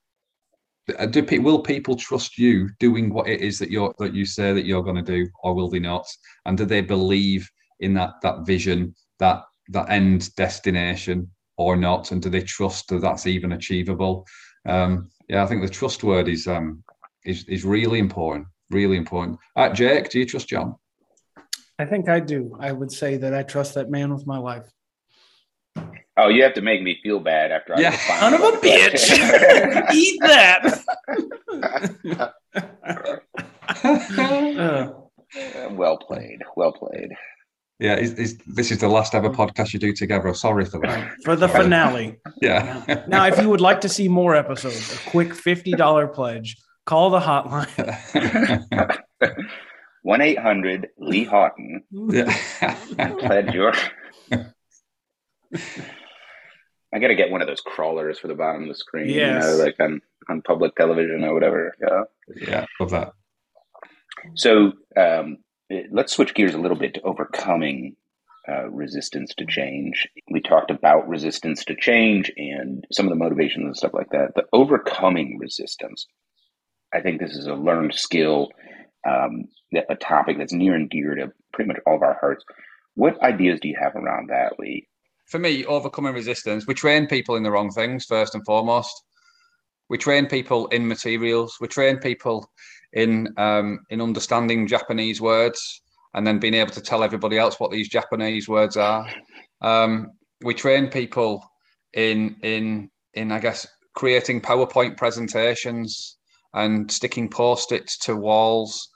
[0.98, 4.52] uh, do will people trust you doing what it is that you're that you say
[4.52, 6.06] that you're going to do, or will they not?
[6.46, 7.48] And do they believe
[7.80, 12.10] in that that vision, that that end destination, or not?
[12.10, 14.26] And do they trust that that's even achievable?
[14.66, 16.82] Um, yeah, I think the trust word is um,
[17.24, 18.46] is is really important.
[18.70, 19.38] Really important.
[19.54, 20.76] Uh, Jake, do you trust John?
[21.78, 22.56] I think I do.
[22.58, 24.68] I would say that I trust that man with my life.
[26.22, 27.80] Oh, you have to make me feel bad after I.
[27.80, 27.90] yeah.
[27.90, 29.10] I son of a bitch.
[29.92, 30.84] Eat that.
[34.18, 34.92] uh.
[35.70, 36.38] Well played.
[36.56, 37.10] Well played.
[37.80, 40.32] Yeah, it's, it's, this is the last ever podcast you do together.
[40.34, 41.16] Sorry for that.
[41.24, 42.20] For the finale.
[42.40, 43.04] yeah.
[43.08, 46.56] now, if you would like to see more episodes, a quick $50 pledge,
[46.86, 47.66] call the hotline.
[50.02, 51.82] 1 800 Lee Houghton.
[51.90, 52.32] Yeah.
[53.18, 53.72] pledge your.
[56.94, 59.44] I got to get one of those crawlers for the bottom of the screen, yes.
[59.44, 61.74] you know, like on, on public television or whatever.
[61.80, 62.02] Yeah.
[62.36, 63.12] Yeah, love that.
[64.34, 65.38] So um,
[65.90, 67.96] let's switch gears a little bit to overcoming
[68.48, 70.06] uh, resistance to change.
[70.30, 74.34] We talked about resistance to change and some of the motivations and stuff like that.
[74.34, 76.06] The overcoming resistance,
[76.92, 78.48] I think this is a learned skill,
[79.08, 79.44] um,
[79.88, 82.44] a topic that's near and dear to pretty much all of our hearts.
[82.94, 84.88] What ideas do you have around that, Lee?
[85.32, 88.92] For me, overcoming resistance, we train people in the wrong things first and foremost.
[89.88, 91.56] We train people in materials.
[91.58, 92.46] We train people
[92.92, 95.80] in um, in understanding Japanese words
[96.12, 99.08] and then being able to tell everybody else what these Japanese words are.
[99.62, 100.10] Um,
[100.44, 101.42] we train people
[101.94, 106.18] in in in I guess creating PowerPoint presentations
[106.52, 108.86] and sticking post-its to walls.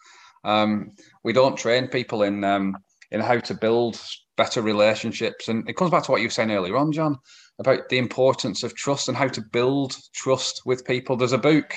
[0.44, 0.90] Um,
[1.25, 2.77] we don't train people in um,
[3.11, 3.99] in how to build
[4.37, 5.49] better relationships.
[5.49, 7.16] And it comes back to what you were saying earlier on, John,
[7.59, 11.16] about the importance of trust and how to build trust with people.
[11.16, 11.75] There's a book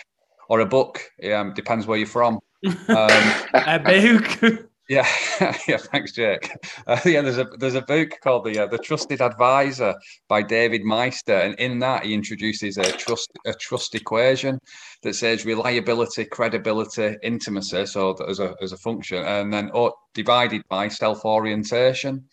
[0.49, 2.39] or a book, um, depends where you're from.
[2.65, 2.75] Um,
[3.53, 4.65] a book.
[4.89, 5.07] Yeah,
[5.67, 5.77] yeah.
[5.77, 6.51] Thanks, Jake.
[6.87, 9.93] Uh, yeah, there's a there's a book called the uh, the Trusted Advisor
[10.27, 14.57] by David Maister, and in that he introduces a trust a trust equation
[15.03, 17.85] that says reliability, credibility, intimacy.
[17.85, 22.25] So as a as a function, and then oh, divided by self orientation,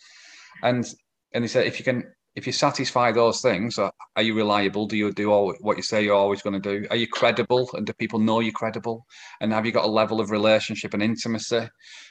[0.62, 0.86] and
[1.32, 2.04] and he said if you can
[2.36, 4.86] if you satisfy those things, uh, are you reliable?
[4.86, 6.86] Do you do all what you say you're always going to do?
[6.90, 7.68] Are you credible?
[7.72, 9.06] And do people know you're credible?
[9.40, 11.66] And have you got a level of relationship and intimacy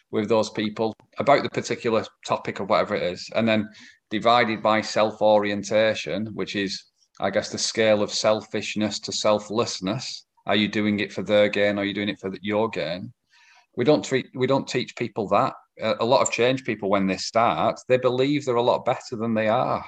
[0.10, 3.30] with those people about the particular topic or whatever it is?
[3.36, 3.70] And then
[4.10, 6.84] divided by self orientation, which is,
[7.20, 10.26] I guess, the scale of selfishness to selflessness.
[10.48, 11.78] Are you doing it for their gain?
[11.78, 13.14] Or are you doing it for your gain?
[13.78, 15.54] We don't treat, we don't teach people that.
[15.82, 19.34] A lot of change people, when they start, they believe they're a lot better than
[19.34, 19.84] they are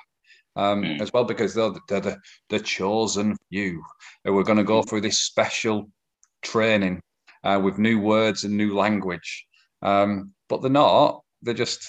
[0.57, 0.99] um, mm.
[1.01, 2.17] as well because they're, they're the,
[2.49, 3.81] the chosen few
[4.25, 5.89] who are going to go through this special
[6.41, 7.01] training
[7.43, 9.45] uh, with new words and new language.
[9.81, 11.21] Um, but they're not.
[11.41, 11.87] They're just.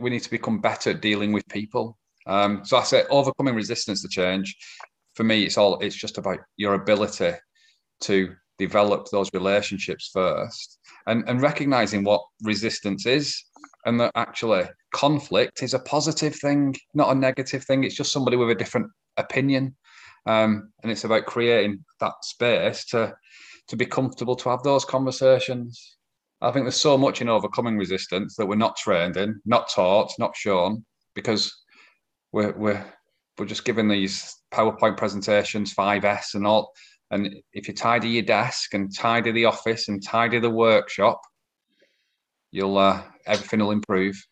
[0.00, 1.96] We need to become better at dealing with people.
[2.26, 4.56] Um, so I say overcoming resistance to change.
[5.14, 5.78] For me, it's all.
[5.78, 7.32] It's just about your ability
[8.00, 13.44] to develop those relationships first and, and recognizing what resistance is
[13.84, 17.84] and that actually conflict is a positive thing, not a negative thing.
[17.84, 19.76] It's just somebody with a different opinion.
[20.26, 23.14] Um, and it's about creating that space to
[23.68, 25.96] to be comfortable to have those conversations.
[26.40, 30.12] I think there's so much in overcoming resistance that we're not trained in, not taught,
[30.18, 31.54] not shown, because
[32.32, 32.84] we're we're
[33.38, 36.72] we're just given these PowerPoint presentations, 5S and all.
[37.10, 41.22] And if you tidy your desk and tidy the office and tidy the workshop,
[42.50, 44.22] you'll uh, everything will improve.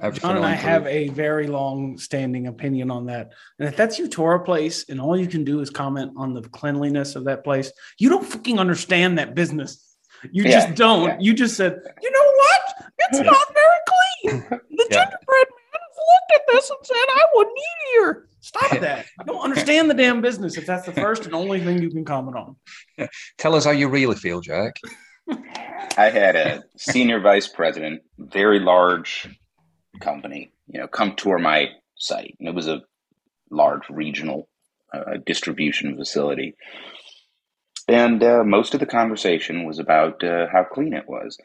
[0.00, 3.32] Everything John and I have a very long standing opinion on that.
[3.58, 6.42] And if that's your Torah place and all you can do is comment on the
[6.42, 9.96] cleanliness of that place, you don't fucking understand that business.
[10.30, 11.08] You yeah, just don't.
[11.08, 11.16] Yeah.
[11.18, 12.92] You just said, you know what?
[12.98, 14.60] It's not very clean.
[14.76, 15.04] The yeah.
[15.04, 15.59] gingerbread man
[16.00, 18.28] looked at this and said, I wouldn't eat here.
[18.40, 19.06] Stop that.
[19.18, 22.04] I don't understand the damn business if that's the first and only thing you can
[22.04, 23.08] comment on.
[23.38, 24.76] Tell us how you really feel, Jack.
[25.96, 29.28] I had a senior vice president, very large
[30.00, 32.36] company, you know, come tour my site.
[32.38, 32.82] And it was a
[33.50, 34.48] large regional
[34.92, 36.54] uh, distribution facility.
[37.88, 41.36] And uh, most of the conversation was about uh, how clean it was.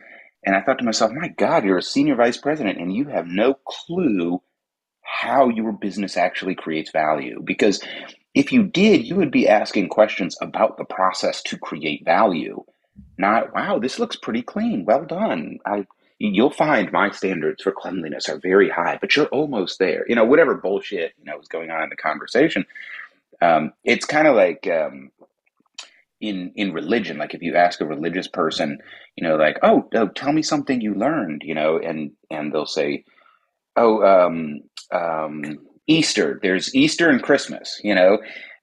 [0.46, 3.28] And I thought to myself, my God, you're a senior vice president and you have
[3.28, 4.42] no clue
[5.02, 7.42] how your business actually creates value.
[7.44, 7.82] Because
[8.36, 12.64] if you did, you would be asking questions about the process to create value
[13.18, 14.86] not wow this looks pretty clean.
[14.86, 15.60] Well done.
[15.66, 15.86] I
[16.20, 20.06] you'll find my standards for cleanliness are very high but you're almost there.
[20.08, 22.66] You know whatever bullshit you know was going on in the conversation
[23.42, 25.12] um, it's kind of like um,
[26.22, 28.78] in in religion like if you ask a religious person
[29.16, 32.66] you know like oh, oh tell me something you learned you know and and they'll
[32.66, 33.04] say
[33.76, 38.18] oh um, um, easter there's easter and christmas you know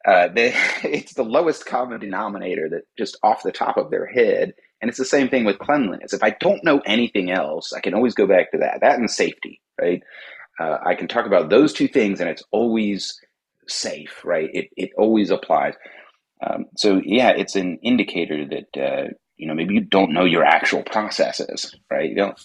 [0.04, 4.54] uh, they, it's the lowest common denominator that just off the top of their head.
[4.80, 6.12] And it's the same thing with cleanliness.
[6.12, 8.80] If I don't know anything else, I can always go back to that.
[8.80, 10.02] That and safety, right?
[10.60, 13.18] Uh, I can talk about those two things, and it's always
[13.68, 14.50] safe, right?
[14.52, 15.74] It it always applies.
[16.44, 20.44] Um, so yeah, it's an indicator that uh, you know maybe you don't know your
[20.44, 22.08] actual processes, right?
[22.08, 22.40] You don't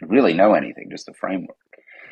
[0.00, 1.56] really know anything, just the framework.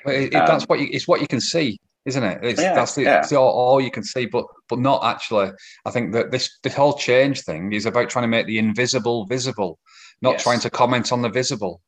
[0.04, 2.38] Well, it, um, that's what you, it's what you can see isn't it?
[2.42, 3.20] It's yeah, that's the, yeah.
[3.20, 5.50] it's all, all, you can see, but but not actually.
[5.86, 9.26] I think that this this whole change thing is about trying to make the invisible
[9.26, 9.78] visible,
[10.20, 10.42] not yes.
[10.42, 11.80] trying to comment on the visible,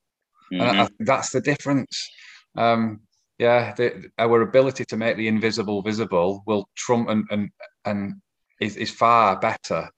[0.52, 0.62] mm-hmm.
[0.62, 2.10] and I, I, that's the difference.
[2.56, 3.00] Um,
[3.38, 7.50] yeah, the, our ability to make the invisible visible will trump and and
[7.84, 8.14] and
[8.60, 9.88] is, is far better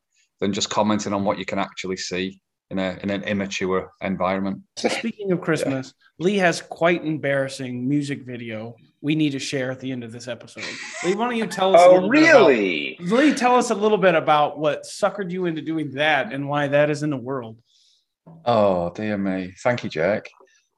[0.40, 2.40] than just commenting on what you can actually see
[2.70, 4.62] in a in an immature environment.
[4.76, 6.24] Speaking of Christmas, yeah.
[6.24, 10.26] Lee has quite embarrassing music video we need to share at the end of this
[10.26, 10.64] episode.
[11.04, 11.82] Lee, why don't you tell us?
[11.84, 12.96] Oh, really?
[12.96, 16.48] About, Lee, tell us a little bit about what suckered you into doing that and
[16.48, 17.58] why that is in the world.
[18.44, 19.54] Oh dear me!
[19.62, 20.28] Thank you, Jack.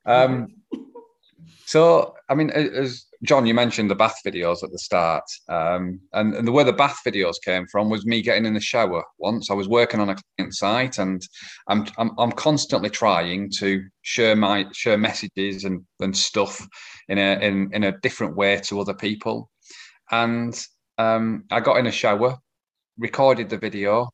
[0.07, 0.55] Um,
[1.67, 6.35] so, I mean, as John, you mentioned the bath videos at the start, um, and,
[6.35, 9.51] and the where the bath videos came from was me getting in the shower once.
[9.51, 11.21] I was working on a client site, and
[11.69, 16.67] I'm I'm, I'm constantly trying to share my share messages and, and stuff
[17.09, 19.51] in a in, in a different way to other people.
[20.11, 20.59] And
[20.97, 22.39] um, I got in a shower,
[22.99, 24.09] recorded the video,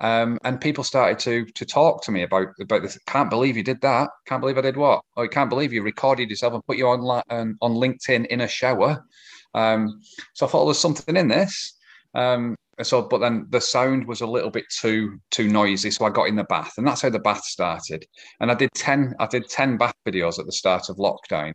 [0.00, 2.98] um, and people started to to talk to me about about this.
[3.06, 4.10] Can't believe you did that.
[4.26, 5.02] Can't believe I did what?
[5.16, 8.42] Oh, I can't believe you recorded yourself and put you on um, on LinkedIn in
[8.42, 9.04] a shower.
[9.54, 10.00] Um,
[10.34, 11.74] so I thought there's something in this.
[12.14, 16.10] Um, so, but then the sound was a little bit too too noisy, so I
[16.10, 18.04] got in the bath, and that's how the bath started.
[18.40, 21.52] And I did ten I did ten bath videos at the start of lockdown,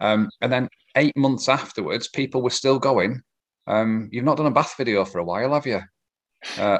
[0.00, 3.20] um, and then eight months afterwards, people were still going.
[3.66, 5.80] Um, you've not done a bath video for a while, have you?
[6.58, 6.78] Uh,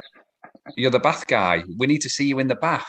[0.75, 1.63] you're the bath guy.
[1.77, 2.87] We need to see you in the bath.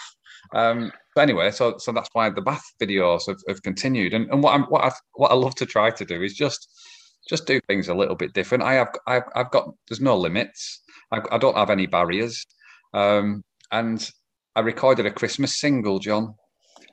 [0.55, 4.15] Um, but anyway, so so that's why the bath videos have, have continued.
[4.15, 6.69] And, and what I'm what I what I love to try to do is just
[7.29, 8.63] just do things a little bit different.
[8.63, 10.83] I have I've, I've got there's no limits.
[11.13, 12.45] I, I don't have any barriers.
[12.95, 14.09] Um, and
[14.55, 16.35] I recorded a Christmas single, John,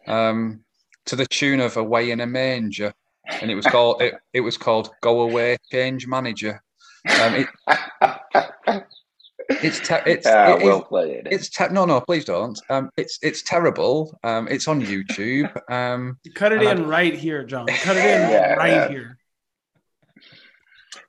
[0.07, 0.63] um,
[1.05, 2.93] to the tune of "Away in a Manger,"
[3.41, 6.61] and it was called it, it was called "Go Away, Change Manager."
[7.21, 7.47] Um, it,
[9.63, 11.27] it's te- it's uh, it well is, played.
[11.31, 12.59] It's te- no no please don't.
[12.69, 14.17] Um, it's it's terrible.
[14.23, 15.51] Um, it's on YouTube.
[15.71, 16.85] Um, cut it in I...
[16.85, 17.67] right here, John.
[17.67, 18.89] Cut it in yeah, right yeah.
[18.89, 19.17] here.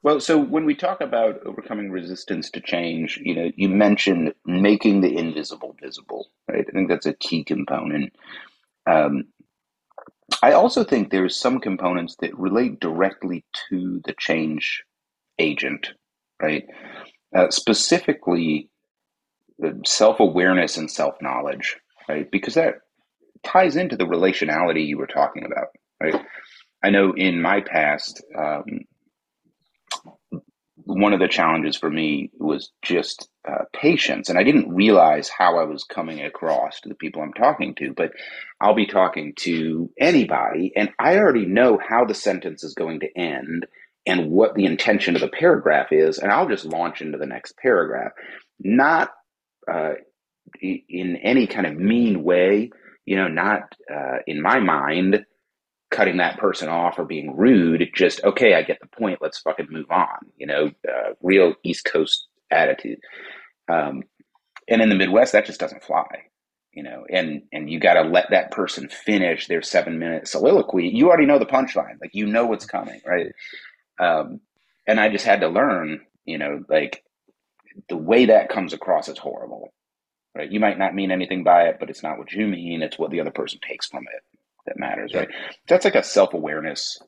[0.03, 5.01] Well, so when we talk about overcoming resistance to change, you know, you mentioned making
[5.01, 6.67] the invisible visible, right?
[6.69, 8.13] I think that's a key component.
[8.87, 9.25] Um,
[10.43, 14.85] I also think there's some components that relate directly to the change
[15.39, 15.89] agent,
[16.41, 16.65] right?
[17.35, 18.71] Uh, specifically,
[19.87, 21.77] self awareness and self knowledge,
[22.09, 22.31] right?
[22.31, 22.77] Because that
[23.45, 25.69] ties into the relationality you were talking about,
[26.03, 26.25] right?
[26.85, 28.81] I know in my past, um,
[30.85, 34.29] one of the challenges for me was just uh, patience.
[34.29, 37.93] And I didn't realize how I was coming across to the people I'm talking to,
[37.95, 38.13] but
[38.61, 43.19] I'll be talking to anybody, and I already know how the sentence is going to
[43.19, 43.67] end
[44.07, 47.57] and what the intention of the paragraph is, and I'll just launch into the next
[47.57, 48.13] paragraph,
[48.61, 49.11] not
[49.71, 49.95] uh,
[50.61, 52.71] in any kind of mean way,
[53.07, 55.25] you know, not uh, in my mind
[55.91, 57.89] cutting that person off or being rude.
[57.95, 59.21] Just okay, I get the point.
[59.23, 60.19] Let's fucking move on.
[60.37, 62.99] You know, uh, real East Coast attitude.
[63.69, 64.03] Um,
[64.69, 66.07] and in the Midwest, that just doesn't fly.
[66.73, 70.89] You know, and and you got to let that person finish their seven minute soliloquy.
[70.89, 73.33] You already know the punchline, like you know what's coming, right?
[73.99, 74.41] Um,
[74.87, 77.03] and I just had to learn, you know, like
[77.89, 79.73] the way that comes across is horrible,
[80.35, 80.51] right?
[80.51, 83.11] You might not mean anything by it, but it's not what you mean; it's what
[83.11, 84.23] the other person takes from it
[84.67, 85.29] that matters, right?
[85.69, 86.99] That's like a self awareness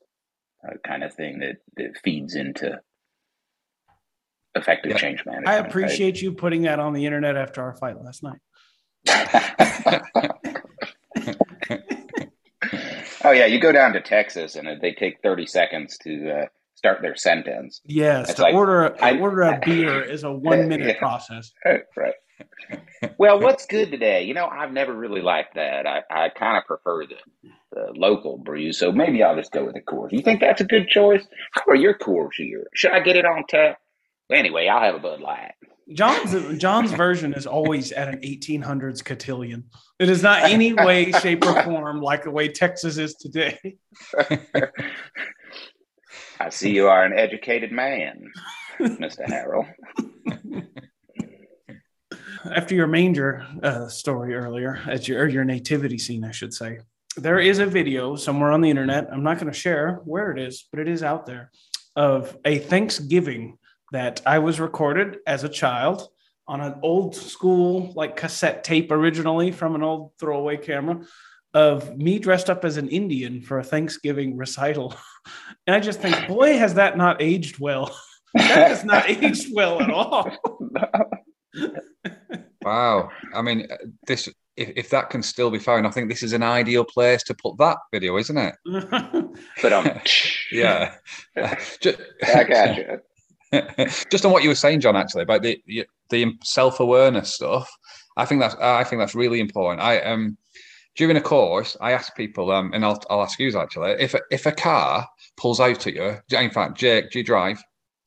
[0.66, 2.80] uh, kind of thing that, that feeds into
[4.54, 4.98] effective yeah.
[4.98, 5.48] change management.
[5.48, 6.22] I appreciate right?
[6.22, 8.40] you putting that on the internet after our fight last night.
[13.24, 16.46] oh yeah, you go down to Texas and they take thirty seconds to uh,
[16.76, 17.80] start their sentence.
[17.84, 21.52] Yes, it's to like, order I, order a beer is a one minute yeah, process.
[21.96, 22.14] Right
[23.18, 24.24] well, what's good today?
[24.24, 25.86] You know, I've never really liked that.
[25.86, 27.16] I, I kind of prefer the,
[27.72, 30.12] the local brew, so maybe I'll just go with the Coors.
[30.12, 31.26] You think that's a good choice?
[31.52, 32.66] How are your Coors here?
[32.74, 33.78] Should I get it on tap?
[34.30, 35.52] Anyway, I'll have a Bud Light.
[35.94, 39.64] John's John's version is always at an 1800s cotillion.
[40.00, 43.78] It is not any way, shape, or form like the way Texas is today.
[46.38, 48.30] I see you are an educated man,
[48.80, 49.26] Mr.
[49.26, 49.66] Harrell
[52.54, 56.80] after your manger uh, story earlier, at your your nativity scene, I should say,
[57.16, 59.08] there is a video somewhere on the internet.
[59.10, 61.50] I'm not going to share where it is, but it is out there
[61.94, 63.58] of a Thanksgiving
[63.92, 66.08] that I was recorded as a child
[66.48, 71.00] on an old school like cassette tape originally from an old throwaway camera
[71.54, 74.94] of me dressed up as an Indian for a Thanksgiving recital.
[75.66, 77.96] And I just think, boy, has that not aged well.
[78.34, 80.30] that has not aged well at all.
[82.62, 83.10] wow.
[83.34, 83.66] I mean,
[84.06, 87.22] this if, if that can still be found, I think this is an ideal place
[87.24, 88.54] to put that video, isn't it?
[89.62, 90.00] but um,
[90.50, 90.94] yeah,
[91.80, 91.98] just,
[92.34, 93.00] I got you.
[94.10, 95.60] just on what you were saying, John, actually about the
[96.10, 97.70] the self awareness stuff.
[98.16, 99.82] I think that's I think that's really important.
[99.82, 100.38] I um
[100.96, 104.46] during a course, I ask people, um, and I'll I'll ask you actually, if if
[104.46, 105.06] a car
[105.36, 107.62] pulls out at you, in fact, Jake, do you drive?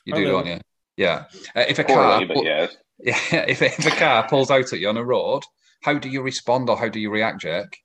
[0.06, 0.60] You do, don't you?
[0.98, 1.26] Yeah.
[1.56, 2.76] Uh, if a car, yes.
[3.02, 5.44] Yeah, if, if a car pulls out at you on a road,
[5.82, 7.78] how do you respond or how do you react, Jake?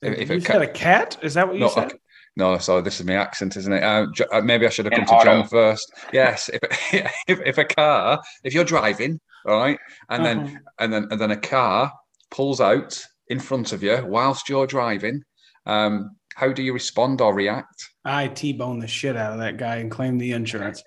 [0.00, 1.18] If, if you said a cat?
[1.20, 1.92] Is that what you no, said?
[2.34, 3.82] No, sorry, this is my accent, isn't it?
[3.82, 5.92] Uh, uh maybe I should have come to John first.
[6.12, 6.60] Yes, if,
[7.28, 10.34] if, if a car, if you're driving, all right, and uh-huh.
[10.34, 11.92] then and then and then a car
[12.30, 15.22] pulls out in front of you whilst you're driving,
[15.66, 17.88] um, how do you respond or react?
[18.04, 20.82] I t-bone the shit out of that guy and claim the insurance.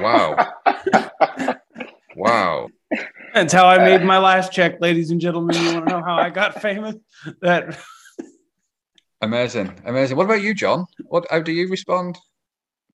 [0.00, 0.52] Wow.
[2.16, 2.68] Wow.
[3.34, 5.56] That's how I made uh, my last check, ladies and gentlemen.
[5.56, 6.94] You want to know how I got famous?
[7.42, 7.76] That
[9.20, 10.16] amazing, amazing.
[10.16, 10.86] What about you, John?
[11.06, 11.26] What?
[11.28, 12.16] How do you respond?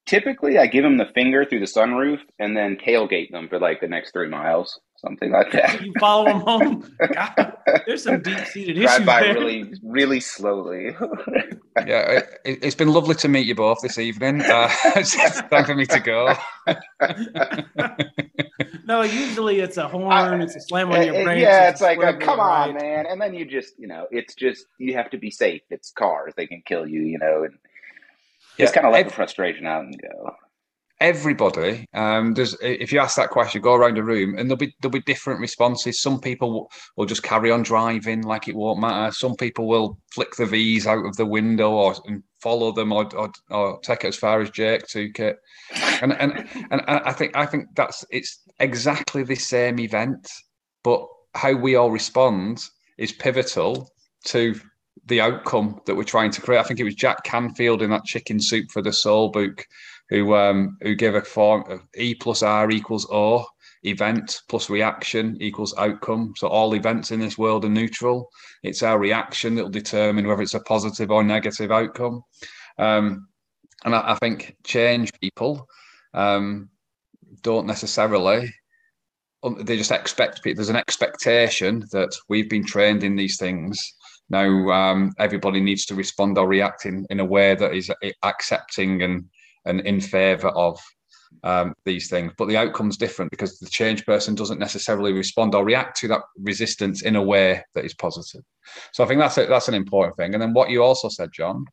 [0.06, 3.82] Typically, I give them the finger through the sunroof and then tailgate them for like
[3.82, 5.80] the next three miles, something like that.
[5.80, 6.96] You follow them home.
[7.14, 8.96] God, there's some deep seated issues.
[8.96, 9.34] Drive by there.
[9.34, 10.94] really, really slowly.
[11.86, 14.42] yeah, it, has been lovely to meet you both this evening.
[14.42, 16.34] Uh, it's time for me to go.
[18.84, 21.42] no, usually it's a horn, it's a slam on your brakes.
[21.42, 23.06] Yeah, it's, it's like, a, come on, man.
[23.06, 25.62] And then you just, you know, it's just, you have to be safe.
[25.70, 27.54] It's cars, they can kill you, you know, and
[28.58, 28.64] yeah.
[28.64, 30.34] just kind of let the frustration out and go
[31.00, 34.92] everybody um, if you ask that question go around a room and there'll be there'll
[34.92, 36.00] be different responses.
[36.00, 39.12] Some people will, will just carry on driving like it won't matter.
[39.12, 43.08] Some people will flick the v's out of the window or and follow them or,
[43.16, 45.38] or, or take it as far as jake took it.
[46.02, 50.26] And, and and i think i think that's it's exactly the same event
[50.82, 52.64] but how we all respond
[52.98, 53.90] is pivotal
[54.24, 54.58] to
[55.06, 56.58] the outcome that we're trying to create.
[56.58, 59.66] I think it was Jack Canfield in that Chicken Soup for the Soul book
[60.10, 63.46] who um, who a form of E plus R equals O.
[63.82, 66.34] Event plus reaction equals outcome.
[66.36, 68.28] So all events in this world are neutral.
[68.62, 72.22] It's our reaction that will determine whether it's a positive or negative outcome.
[72.78, 73.28] Um,
[73.84, 75.66] and I, I, think change people
[76.14, 76.68] um,
[77.42, 78.52] don't necessarily
[79.60, 83.78] they just expect there's an expectation that we've been trained in these things
[84.28, 87.90] now um, everybody needs to respond or react in, in a way that is
[88.22, 89.24] accepting and
[89.64, 90.80] and in favor of
[91.44, 92.32] um, these things.
[92.36, 96.22] But the outcome's different because the change person doesn't necessarily respond or react to that
[96.38, 98.42] resistance in a way that is positive.
[98.92, 100.34] So i think that's a, that's an important thing.
[100.34, 101.64] And then what you also said john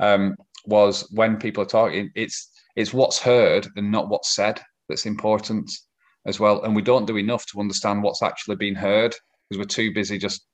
[0.00, 0.36] um,
[0.66, 5.70] was when people are talking it's it's what's heard and not what's said that's important
[6.26, 6.62] as well.
[6.62, 9.14] And we don't do enough to understand what's actually being heard
[9.48, 10.46] because we're too busy just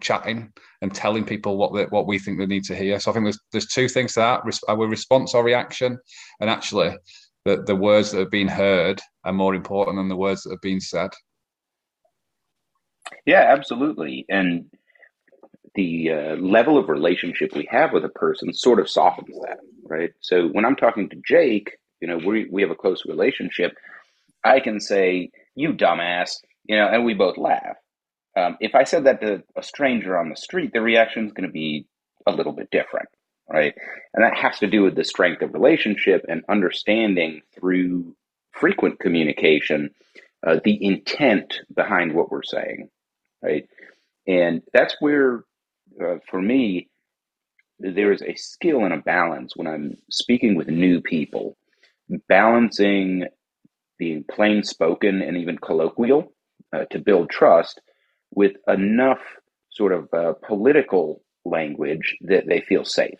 [0.00, 3.00] chatting and telling people what what we think they need to hear.
[3.00, 5.98] So I think there's there's two things to that: our response or reaction,
[6.40, 6.96] and actually
[7.44, 10.60] the the words that have been heard are more important than the words that have
[10.60, 11.10] been said.
[13.26, 14.66] Yeah, absolutely, and
[15.74, 20.12] the uh, level of relationship we have with a person sort of softens that, right?
[20.20, 23.74] So when I'm talking to Jake, you know, we we have a close relationship.
[24.44, 27.76] I can say, "You dumbass," you know, and we both laugh.
[28.36, 31.48] Um, if I said that to a stranger on the street, the reaction is going
[31.48, 31.86] to be
[32.26, 33.08] a little bit different,
[33.48, 33.74] right?
[34.12, 38.16] And that has to do with the strength of relationship and understanding through
[38.52, 39.90] frequent communication
[40.46, 42.88] uh, the intent behind what we're saying,
[43.42, 43.68] right?
[44.26, 45.44] And that's where,
[46.02, 46.88] uh, for me,
[47.78, 51.56] there is a skill and a balance when I'm speaking with new people,
[52.28, 53.26] balancing
[53.98, 56.32] being plain spoken and even colloquial
[56.72, 57.80] uh, to build trust
[58.34, 59.20] with enough
[59.70, 63.18] sort of uh, political language that they feel safe,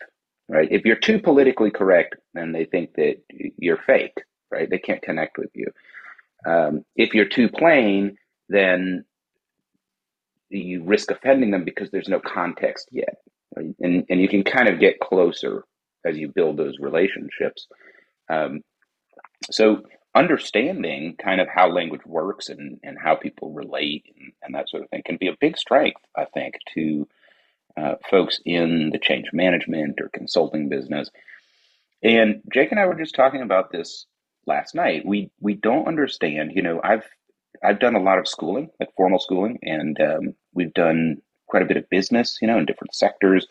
[0.48, 0.68] right?
[0.70, 3.16] If you're too politically correct, then they think that
[3.58, 4.16] you're fake,
[4.50, 4.68] right?
[4.68, 5.66] They can't connect with you.
[6.46, 8.16] Um, if you're too plain,
[8.48, 9.04] then
[10.50, 13.16] you risk offending them because there's no context yet.
[13.56, 13.74] Right?
[13.80, 15.64] And, and you can kind of get closer
[16.04, 17.66] as you build those relationships.
[18.30, 18.60] Um,
[19.50, 19.82] so
[20.14, 24.82] understanding kind of how language works and, and how people relate and, and that sort
[24.82, 27.08] of thing can be a big strength, I think, to
[27.76, 31.10] uh, folks in the change management or consulting business.
[32.02, 34.06] And Jake and I were just talking about this
[34.46, 35.06] last night.
[35.06, 36.52] We we don't understand.
[36.54, 37.06] You know, I've
[37.62, 41.66] I've done a lot of schooling, like formal schooling, and um, we've done quite a
[41.66, 43.46] bit of business, you know, in different sectors.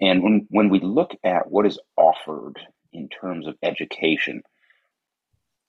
[0.00, 2.58] And when when we look at what is offered
[2.92, 4.42] in terms of education,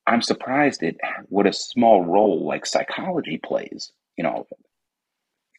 [0.09, 0.97] I'm surprised at
[1.29, 4.59] what a small role like psychology plays in all of it.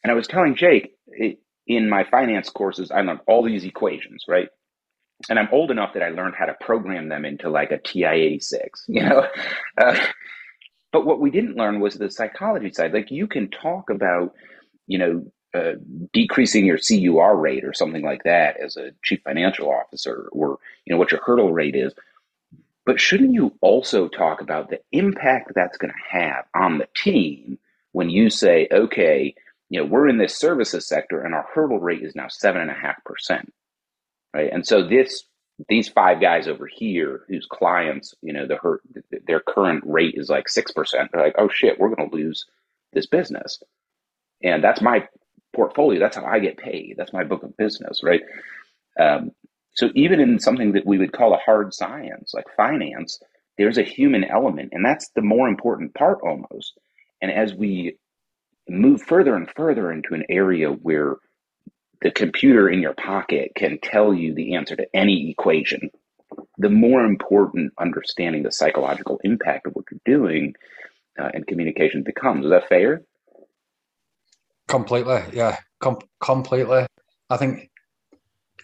[0.03, 4.25] And I was telling Jake it, in my finance courses, I learned all these equations,
[4.27, 4.49] right?
[5.29, 8.05] And I'm old enough that I learned how to program them into like a TI
[8.05, 9.27] 86, you know?
[9.77, 9.99] Uh,
[10.93, 12.93] but what we didn't learn was the psychology side.
[12.93, 14.33] Like you can talk about,
[14.87, 15.25] you know,
[15.55, 15.73] uh,
[16.13, 20.93] decreasing your CUR rate or something like that as a chief financial officer, or you
[20.93, 21.93] know what your hurdle rate is.
[22.85, 27.59] But shouldn't you also talk about the impact that's going to have on the team
[27.91, 29.35] when you say, okay,
[29.69, 32.71] you know, we're in this services sector and our hurdle rate is now seven and
[32.71, 33.53] a half percent,
[34.35, 34.51] right?
[34.51, 35.23] And so this
[35.69, 38.81] these five guys over here whose clients, you know, the hurt
[39.27, 41.11] their current rate is like six percent.
[41.13, 42.45] They're like, oh shit, we're going to lose
[42.93, 43.61] this business,
[44.43, 45.07] and that's my
[45.55, 45.99] portfolio.
[45.99, 46.95] That's how I get paid.
[46.97, 48.21] That's my book of business, right?
[48.99, 49.31] Um,
[49.73, 53.19] so even in something that we would call a hard science, like finance,
[53.57, 56.73] there's a human element, and that's the more important part almost.
[57.21, 57.97] And as we
[58.69, 61.17] move further and further into an area where
[62.01, 65.89] the computer in your pocket can tell you the answer to any equation,
[66.57, 70.55] the more important understanding the psychological impact of what you're doing
[71.19, 72.45] uh, and communication becomes.
[72.45, 73.03] Is that fair?
[74.67, 76.85] Completely, yeah, Com- completely.
[77.29, 77.70] I think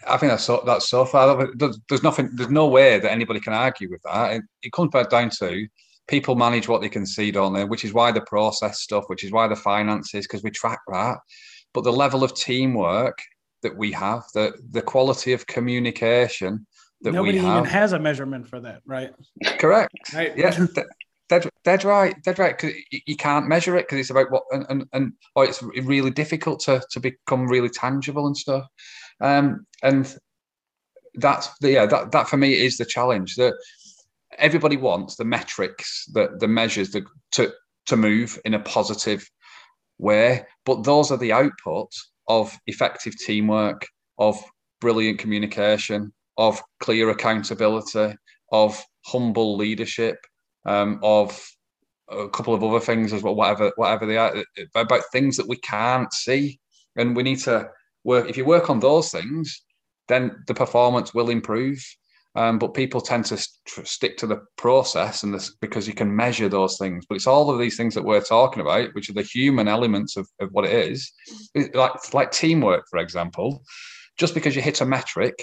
[0.08, 1.50] I think that's so that's so far.
[1.56, 2.30] There's nothing.
[2.34, 4.34] There's no way that anybody can argue with that.
[4.34, 5.68] It, it, comes back down to
[6.08, 7.66] people manage what they can see, don't they?
[7.66, 11.18] Which is why the process stuff, which is why the finances, because we track that.
[11.74, 13.20] But the level of teamwork
[13.64, 16.66] that we have, the the quality of communication
[17.02, 19.12] that nobody we have, even has a measurement for that, right?
[19.60, 19.94] Correct.
[20.14, 20.36] right.
[20.38, 20.66] Yeah.
[21.30, 22.58] Dead, dead right, dead right.
[22.58, 26.10] Because you can't measure it because it's about what, and, and and or it's really
[26.10, 28.66] difficult to to become really tangible and stuff.
[29.20, 30.18] Um, and
[31.16, 33.54] that's the, yeah, that, that for me is the challenge that
[34.38, 37.04] everybody wants the metrics, the, the measures the,
[37.34, 37.52] to,
[37.88, 39.30] to move in a positive
[39.98, 40.46] way.
[40.66, 41.92] But those are the output
[42.28, 44.42] of effective teamwork, of
[44.80, 48.16] brilliant communication, of clear accountability,
[48.52, 50.18] of humble leadership,
[50.66, 51.50] um, of
[52.10, 54.44] a couple of other things as well, whatever whatever they are,
[54.76, 56.60] about things that we can't see,
[56.96, 57.70] and we need to
[58.04, 59.62] work if you work on those things
[60.08, 61.84] then the performance will improve
[62.38, 66.16] Um, but people tend to st- stick to the process and this because you can
[66.16, 67.04] measure those things.
[67.08, 70.18] But it's all of these things that we're talking about, which are the human elements
[70.18, 71.12] of, of what it is.
[71.56, 73.64] It, like, like teamwork, for example.
[74.18, 75.36] Just because you hit a metric,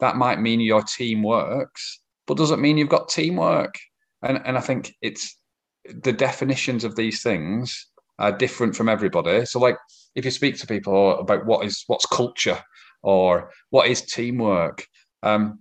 [0.00, 3.74] that might mean your team works, but doesn't mean you've got teamwork.
[4.20, 5.38] And, and I think it's
[5.84, 9.46] the definitions of these things are different from everybody.
[9.46, 9.78] So, like,
[10.14, 12.60] if you speak to people about what is what's culture
[13.02, 14.86] or what is teamwork,
[15.22, 15.60] um,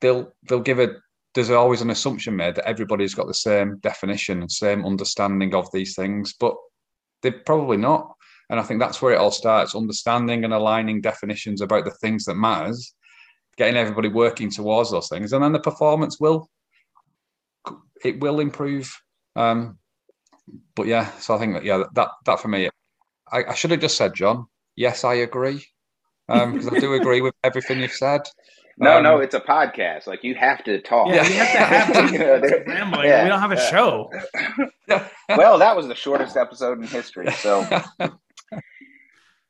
[0.00, 0.96] they'll they'll give a
[1.34, 5.70] there's always an assumption made that everybody's got the same definition and same understanding of
[5.72, 6.56] these things, but
[7.22, 8.12] they're probably not.
[8.48, 12.24] And I think that's where it all starts: understanding and aligning definitions about the things
[12.24, 12.94] that matters,
[13.56, 16.48] getting everybody working towards those things, and then the performance will
[18.04, 18.92] it will improve.
[19.36, 19.78] Um,
[20.74, 22.68] but yeah, so I think that yeah, that that for me,
[23.30, 24.46] I, I should have just said, John.
[24.74, 25.64] Yes, I agree
[26.30, 28.22] because um, I do agree with everything you've said.
[28.78, 30.06] No, um, no, it's a podcast.
[30.06, 31.08] Like you have to talk.
[31.08, 33.02] Yeah, you have to have to.
[33.04, 34.10] yeah, we don't have a show.
[35.28, 37.30] well, that was the shortest episode in history.
[37.32, 37.66] So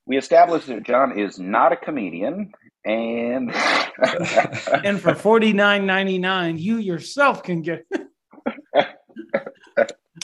[0.07, 2.53] we established that John is not a comedian,
[2.85, 3.55] and
[4.85, 7.87] and for forty nine ninety nine, you yourself can get.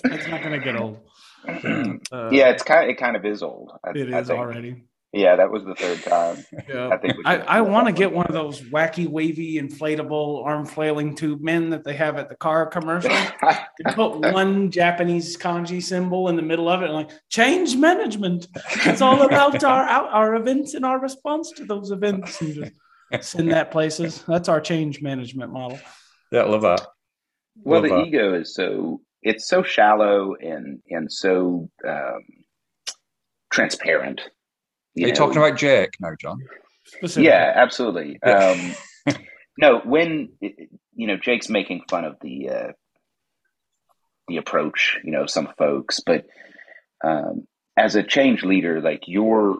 [0.03, 1.01] That's not going to get old.
[1.47, 2.85] Uh, yeah, it's kind.
[2.85, 3.73] Of, it kind of is old.
[3.85, 4.85] I, it is already.
[5.17, 6.45] Yeah, that was the third time.
[6.69, 6.89] Yeah.
[6.89, 11.15] I think I, I want to get one of those wacky, wavy, inflatable arm flailing
[11.15, 13.11] tube men that they have at the car commercial.
[13.41, 18.47] they put one Japanese kanji symbol in the middle of it, and like change management.
[18.85, 22.71] It's all about our our events and our response to those events, and
[23.11, 24.23] just send that places.
[24.29, 25.79] That's our change management model.
[26.31, 26.87] Yeah, love that.
[27.63, 28.07] Well, love the that.
[28.09, 32.21] ego is so it's so shallow and and so um,
[33.51, 34.21] transparent
[34.97, 36.39] you Are you know, talking about Jake now, John?
[37.17, 38.21] Yeah, absolutely.
[38.23, 38.75] Um,
[39.59, 42.73] no, when you know Jake's making fun of the uh,
[44.29, 46.27] the approach, you know, some folks, but
[47.05, 49.59] um, as a change leader, like your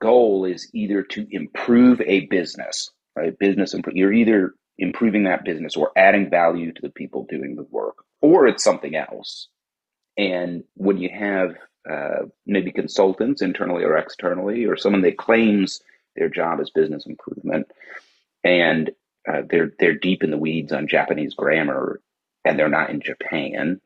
[0.00, 3.36] goal is either to improve a business, right?
[3.38, 7.96] Business, you're either improving that business or adding value to the people doing the work,
[8.20, 9.48] or it's something else.
[10.16, 11.56] And when you have
[11.88, 15.80] uh, maybe consultants internally or externally, or someone that claims
[16.16, 17.70] their job is business improvement,
[18.44, 18.90] and
[19.28, 22.00] uh, they're they're deep in the weeds on Japanese grammar,
[22.44, 23.80] and they're not in Japan.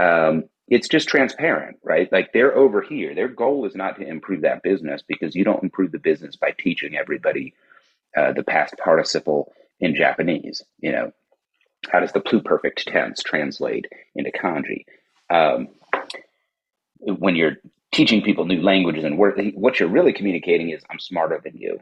[0.00, 2.10] Um, it's just transparent, right?
[2.12, 3.14] Like they're over here.
[3.14, 6.54] Their goal is not to improve that business because you don't improve the business by
[6.58, 7.54] teaching everybody
[8.16, 10.62] uh, the past participle in Japanese.
[10.80, 11.12] You know,
[11.90, 14.84] how does the pluperfect tense translate into kanji?
[15.30, 15.68] Um,
[16.98, 17.56] when you're
[17.92, 21.78] teaching people new languages and work, what you're really communicating is I'm smarter than you.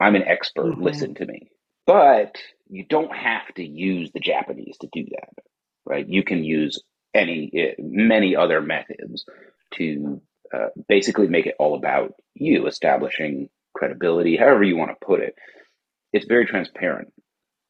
[0.00, 0.72] I'm an expert.
[0.72, 0.82] Mm-hmm.
[0.82, 1.50] Listen to me.
[1.86, 2.36] But
[2.68, 5.44] you don't have to use the Japanese to do that,
[5.84, 6.08] right?
[6.08, 6.82] You can use
[7.14, 9.24] any many other methods
[9.74, 10.20] to
[10.52, 15.34] uh, basically make it all about you, establishing credibility, however you want to put it.
[16.12, 17.12] It's very transparent,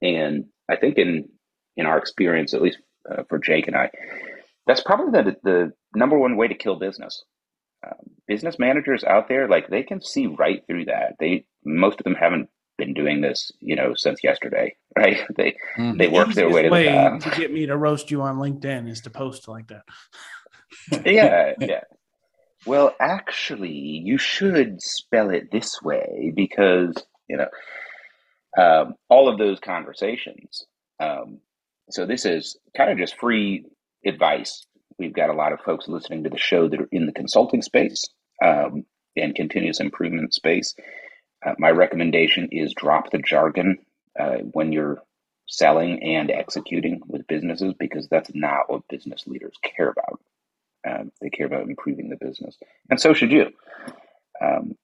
[0.01, 1.29] and I think in
[1.77, 2.79] in our experience, at least
[3.11, 3.91] uh, for Jake and I,
[4.67, 7.25] that's probably the the number one way to kill business.
[7.87, 11.17] Um, business managers out there, like they can see right through that.
[11.21, 15.21] They most of them haven't been doing this, you know, since yesterday, right?
[15.37, 15.99] They mm.
[15.99, 18.89] they work their way to way the to get me to roast you on LinkedIn
[18.89, 19.85] is to post like that.
[21.07, 21.83] yeah, yeah.
[22.67, 26.95] Well, actually, you should spell it this way because
[27.29, 27.49] you know
[28.59, 30.65] um, all of those conversations.
[31.01, 31.41] Um,
[31.91, 33.67] so this is kind of just free
[34.07, 34.67] advice.
[34.99, 37.63] We've got a lot of folks listening to the show that are in the consulting
[37.63, 38.05] space
[38.45, 38.85] um,
[39.17, 40.75] and continuous improvement space.
[41.45, 43.79] Uh, my recommendation is drop the jargon
[44.19, 45.03] uh, when you're
[45.47, 50.21] selling and executing with businesses because that's not what business leaders care about.
[50.87, 52.57] Um, they care about improving the business,
[52.91, 53.51] and so should you.
[54.41, 54.77] Um,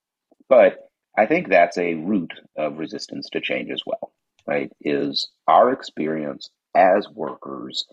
[0.49, 4.11] but I think that's a root of resistance to change as well,
[4.47, 4.71] right?
[4.81, 7.85] Is our experience as workers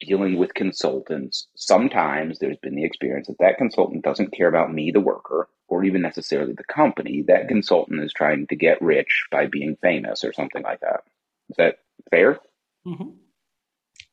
[0.00, 4.90] dealing with consultants, sometimes there's been the experience that that consultant doesn't care about me,
[4.90, 7.22] the worker, or even necessarily the company.
[7.22, 11.02] That consultant is trying to get rich by being famous or something like that.
[11.50, 11.78] Is that
[12.10, 12.40] fair?
[12.86, 13.10] Mm-hmm.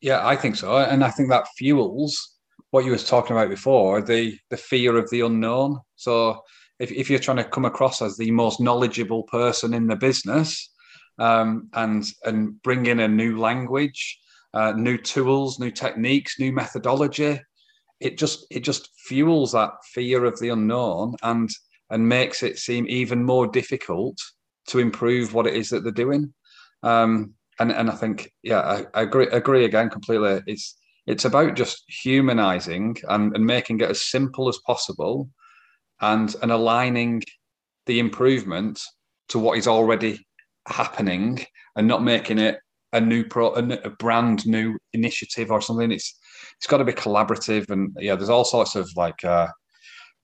[0.02, 2.38] Yeah, I think so, and I think that fuels
[2.72, 5.80] what you was talking about before the the fear of the unknown.
[5.96, 6.42] So
[6.80, 10.70] if if you're trying to come across as the most knowledgeable person in the business,
[11.20, 14.18] um, and and bring in a new language
[14.54, 17.40] uh, new tools, new techniques, new methodology.
[18.00, 21.50] It just it just fuels that fear of the unknown and
[21.90, 24.18] and makes it seem even more difficult
[24.68, 26.34] to improve what it is that they're doing.
[26.84, 30.42] Um, and and I think yeah, I, I agree agree again completely.
[30.48, 30.78] It's
[31.08, 35.30] it's about just humanizing and, and making it as simple as possible,
[36.02, 37.24] and and aligning
[37.86, 38.82] the improvement
[39.30, 40.26] to what is already
[40.68, 41.46] happening,
[41.76, 42.60] and not making it
[42.94, 45.92] a new pro a, a brand new initiative or something.
[45.92, 46.18] It's
[46.58, 49.24] it's got to be collaborative, and yeah, there's all sorts of like.
[49.24, 49.48] Uh,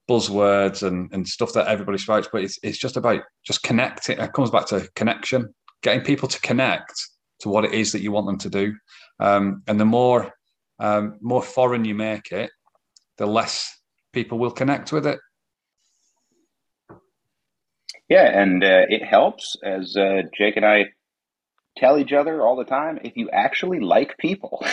[0.09, 4.17] buzzwords and, and stuff that everybody spouts, but it's, it's just about just connecting.
[4.17, 5.53] It comes back to connection,
[5.83, 6.93] getting people to connect
[7.41, 8.73] to what it is that you want them to do.
[9.19, 10.31] Um, and the more
[10.79, 12.51] um, more foreign you make it,
[13.17, 13.75] the less
[14.13, 15.19] people will connect with it.
[18.09, 20.85] Yeah, and uh, it helps as uh, Jake and I
[21.77, 22.99] tell each other all the time.
[23.03, 24.65] If you actually like people,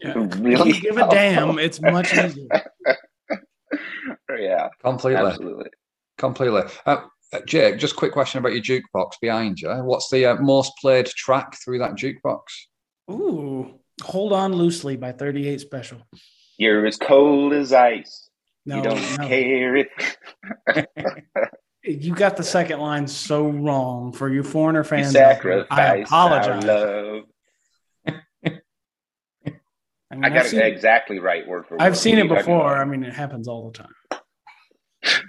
[0.00, 0.12] yeah.
[0.38, 1.58] really give a damn.
[1.58, 2.46] It's much easier.
[4.38, 5.70] yeah, completely, absolutely,
[6.18, 6.62] completely.
[6.86, 7.02] Uh,
[7.32, 9.70] uh, Jake, just quick question about your jukebox behind you.
[9.70, 12.40] What's the uh, most played track through that jukebox?
[13.10, 15.98] Ooh, Hold On Loosely by 38 Special.
[16.58, 18.28] You're as cold as ice.
[18.64, 19.28] No, you don't no.
[19.28, 20.16] care if.
[21.84, 25.14] you got the second line so wrong for you foreigner fans.
[25.14, 26.64] You I apologize.
[26.64, 27.24] Love.
[28.06, 28.14] I,
[30.14, 31.82] mean, I got it exactly right word for word.
[31.82, 32.76] I've seen it before.
[32.76, 33.94] I mean, it happens all the time.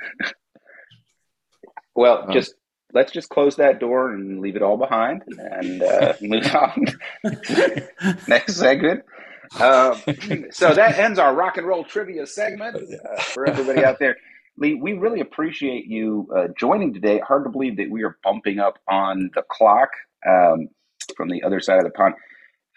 [1.95, 2.33] well, oh.
[2.33, 2.53] just
[2.93, 6.85] let's just close that door and leave it all behind and uh, move on.
[8.27, 9.03] Next segment.
[9.59, 10.01] Um,
[10.51, 14.17] so that ends our rock and roll trivia segment uh, for everybody out there.
[14.57, 17.19] Lee, we really appreciate you uh, joining today.
[17.19, 19.89] Hard to believe that we are bumping up on the clock
[20.27, 20.69] um,
[21.17, 22.13] from the other side of the pond.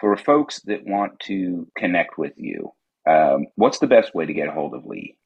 [0.01, 2.73] For folks that want to connect with you,
[3.09, 5.17] um, what's the best way to get a hold of Lee?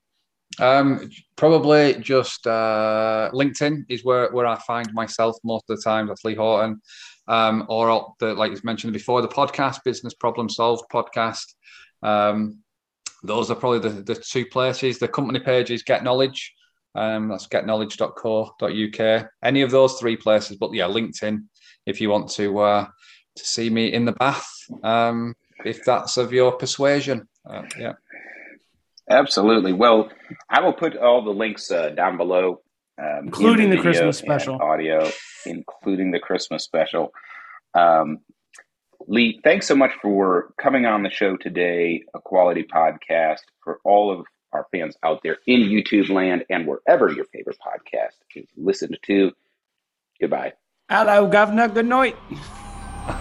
[0.58, 6.08] Um, probably just uh, LinkedIn is where, where I find myself most of the time.
[6.08, 6.80] That's Lee Houghton.
[7.28, 11.54] Um, or the, like you mentioned before, the podcast, Business Problem Solved podcast.
[12.02, 12.58] Um,
[13.22, 14.98] those are probably the, the two places.
[14.98, 16.54] The company page is Get Knowledge.
[16.94, 19.30] Um, that's getknowledge.co.uk.
[19.44, 21.44] Any of those three places, but yeah, LinkedIn
[21.86, 22.86] if you want to uh,
[23.36, 24.48] to see me in the bath,
[24.82, 27.28] um, if that's of your persuasion.
[27.48, 27.92] Uh, yeah.
[29.08, 29.72] Absolutely.
[29.72, 30.08] Well,
[30.48, 32.60] I will put all the links uh, down below,
[32.98, 35.10] um, including the, the Christmas special audio,
[35.46, 37.12] including the Christmas special.
[37.74, 38.18] Um,
[39.10, 42.04] Lee, thanks so much for coming on the show today.
[42.14, 47.10] A quality podcast for all of our fans out there in YouTube land and wherever
[47.10, 49.32] your favorite podcast is listened to.
[50.20, 50.52] Goodbye.
[50.88, 51.66] Hello, Governor.
[51.66, 52.16] Good night.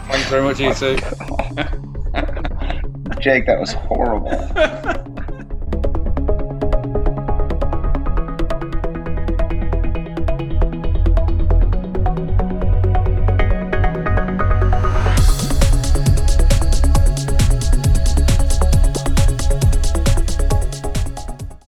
[0.10, 0.96] Thanks very much, you too.
[3.20, 5.10] Jake, that was horrible.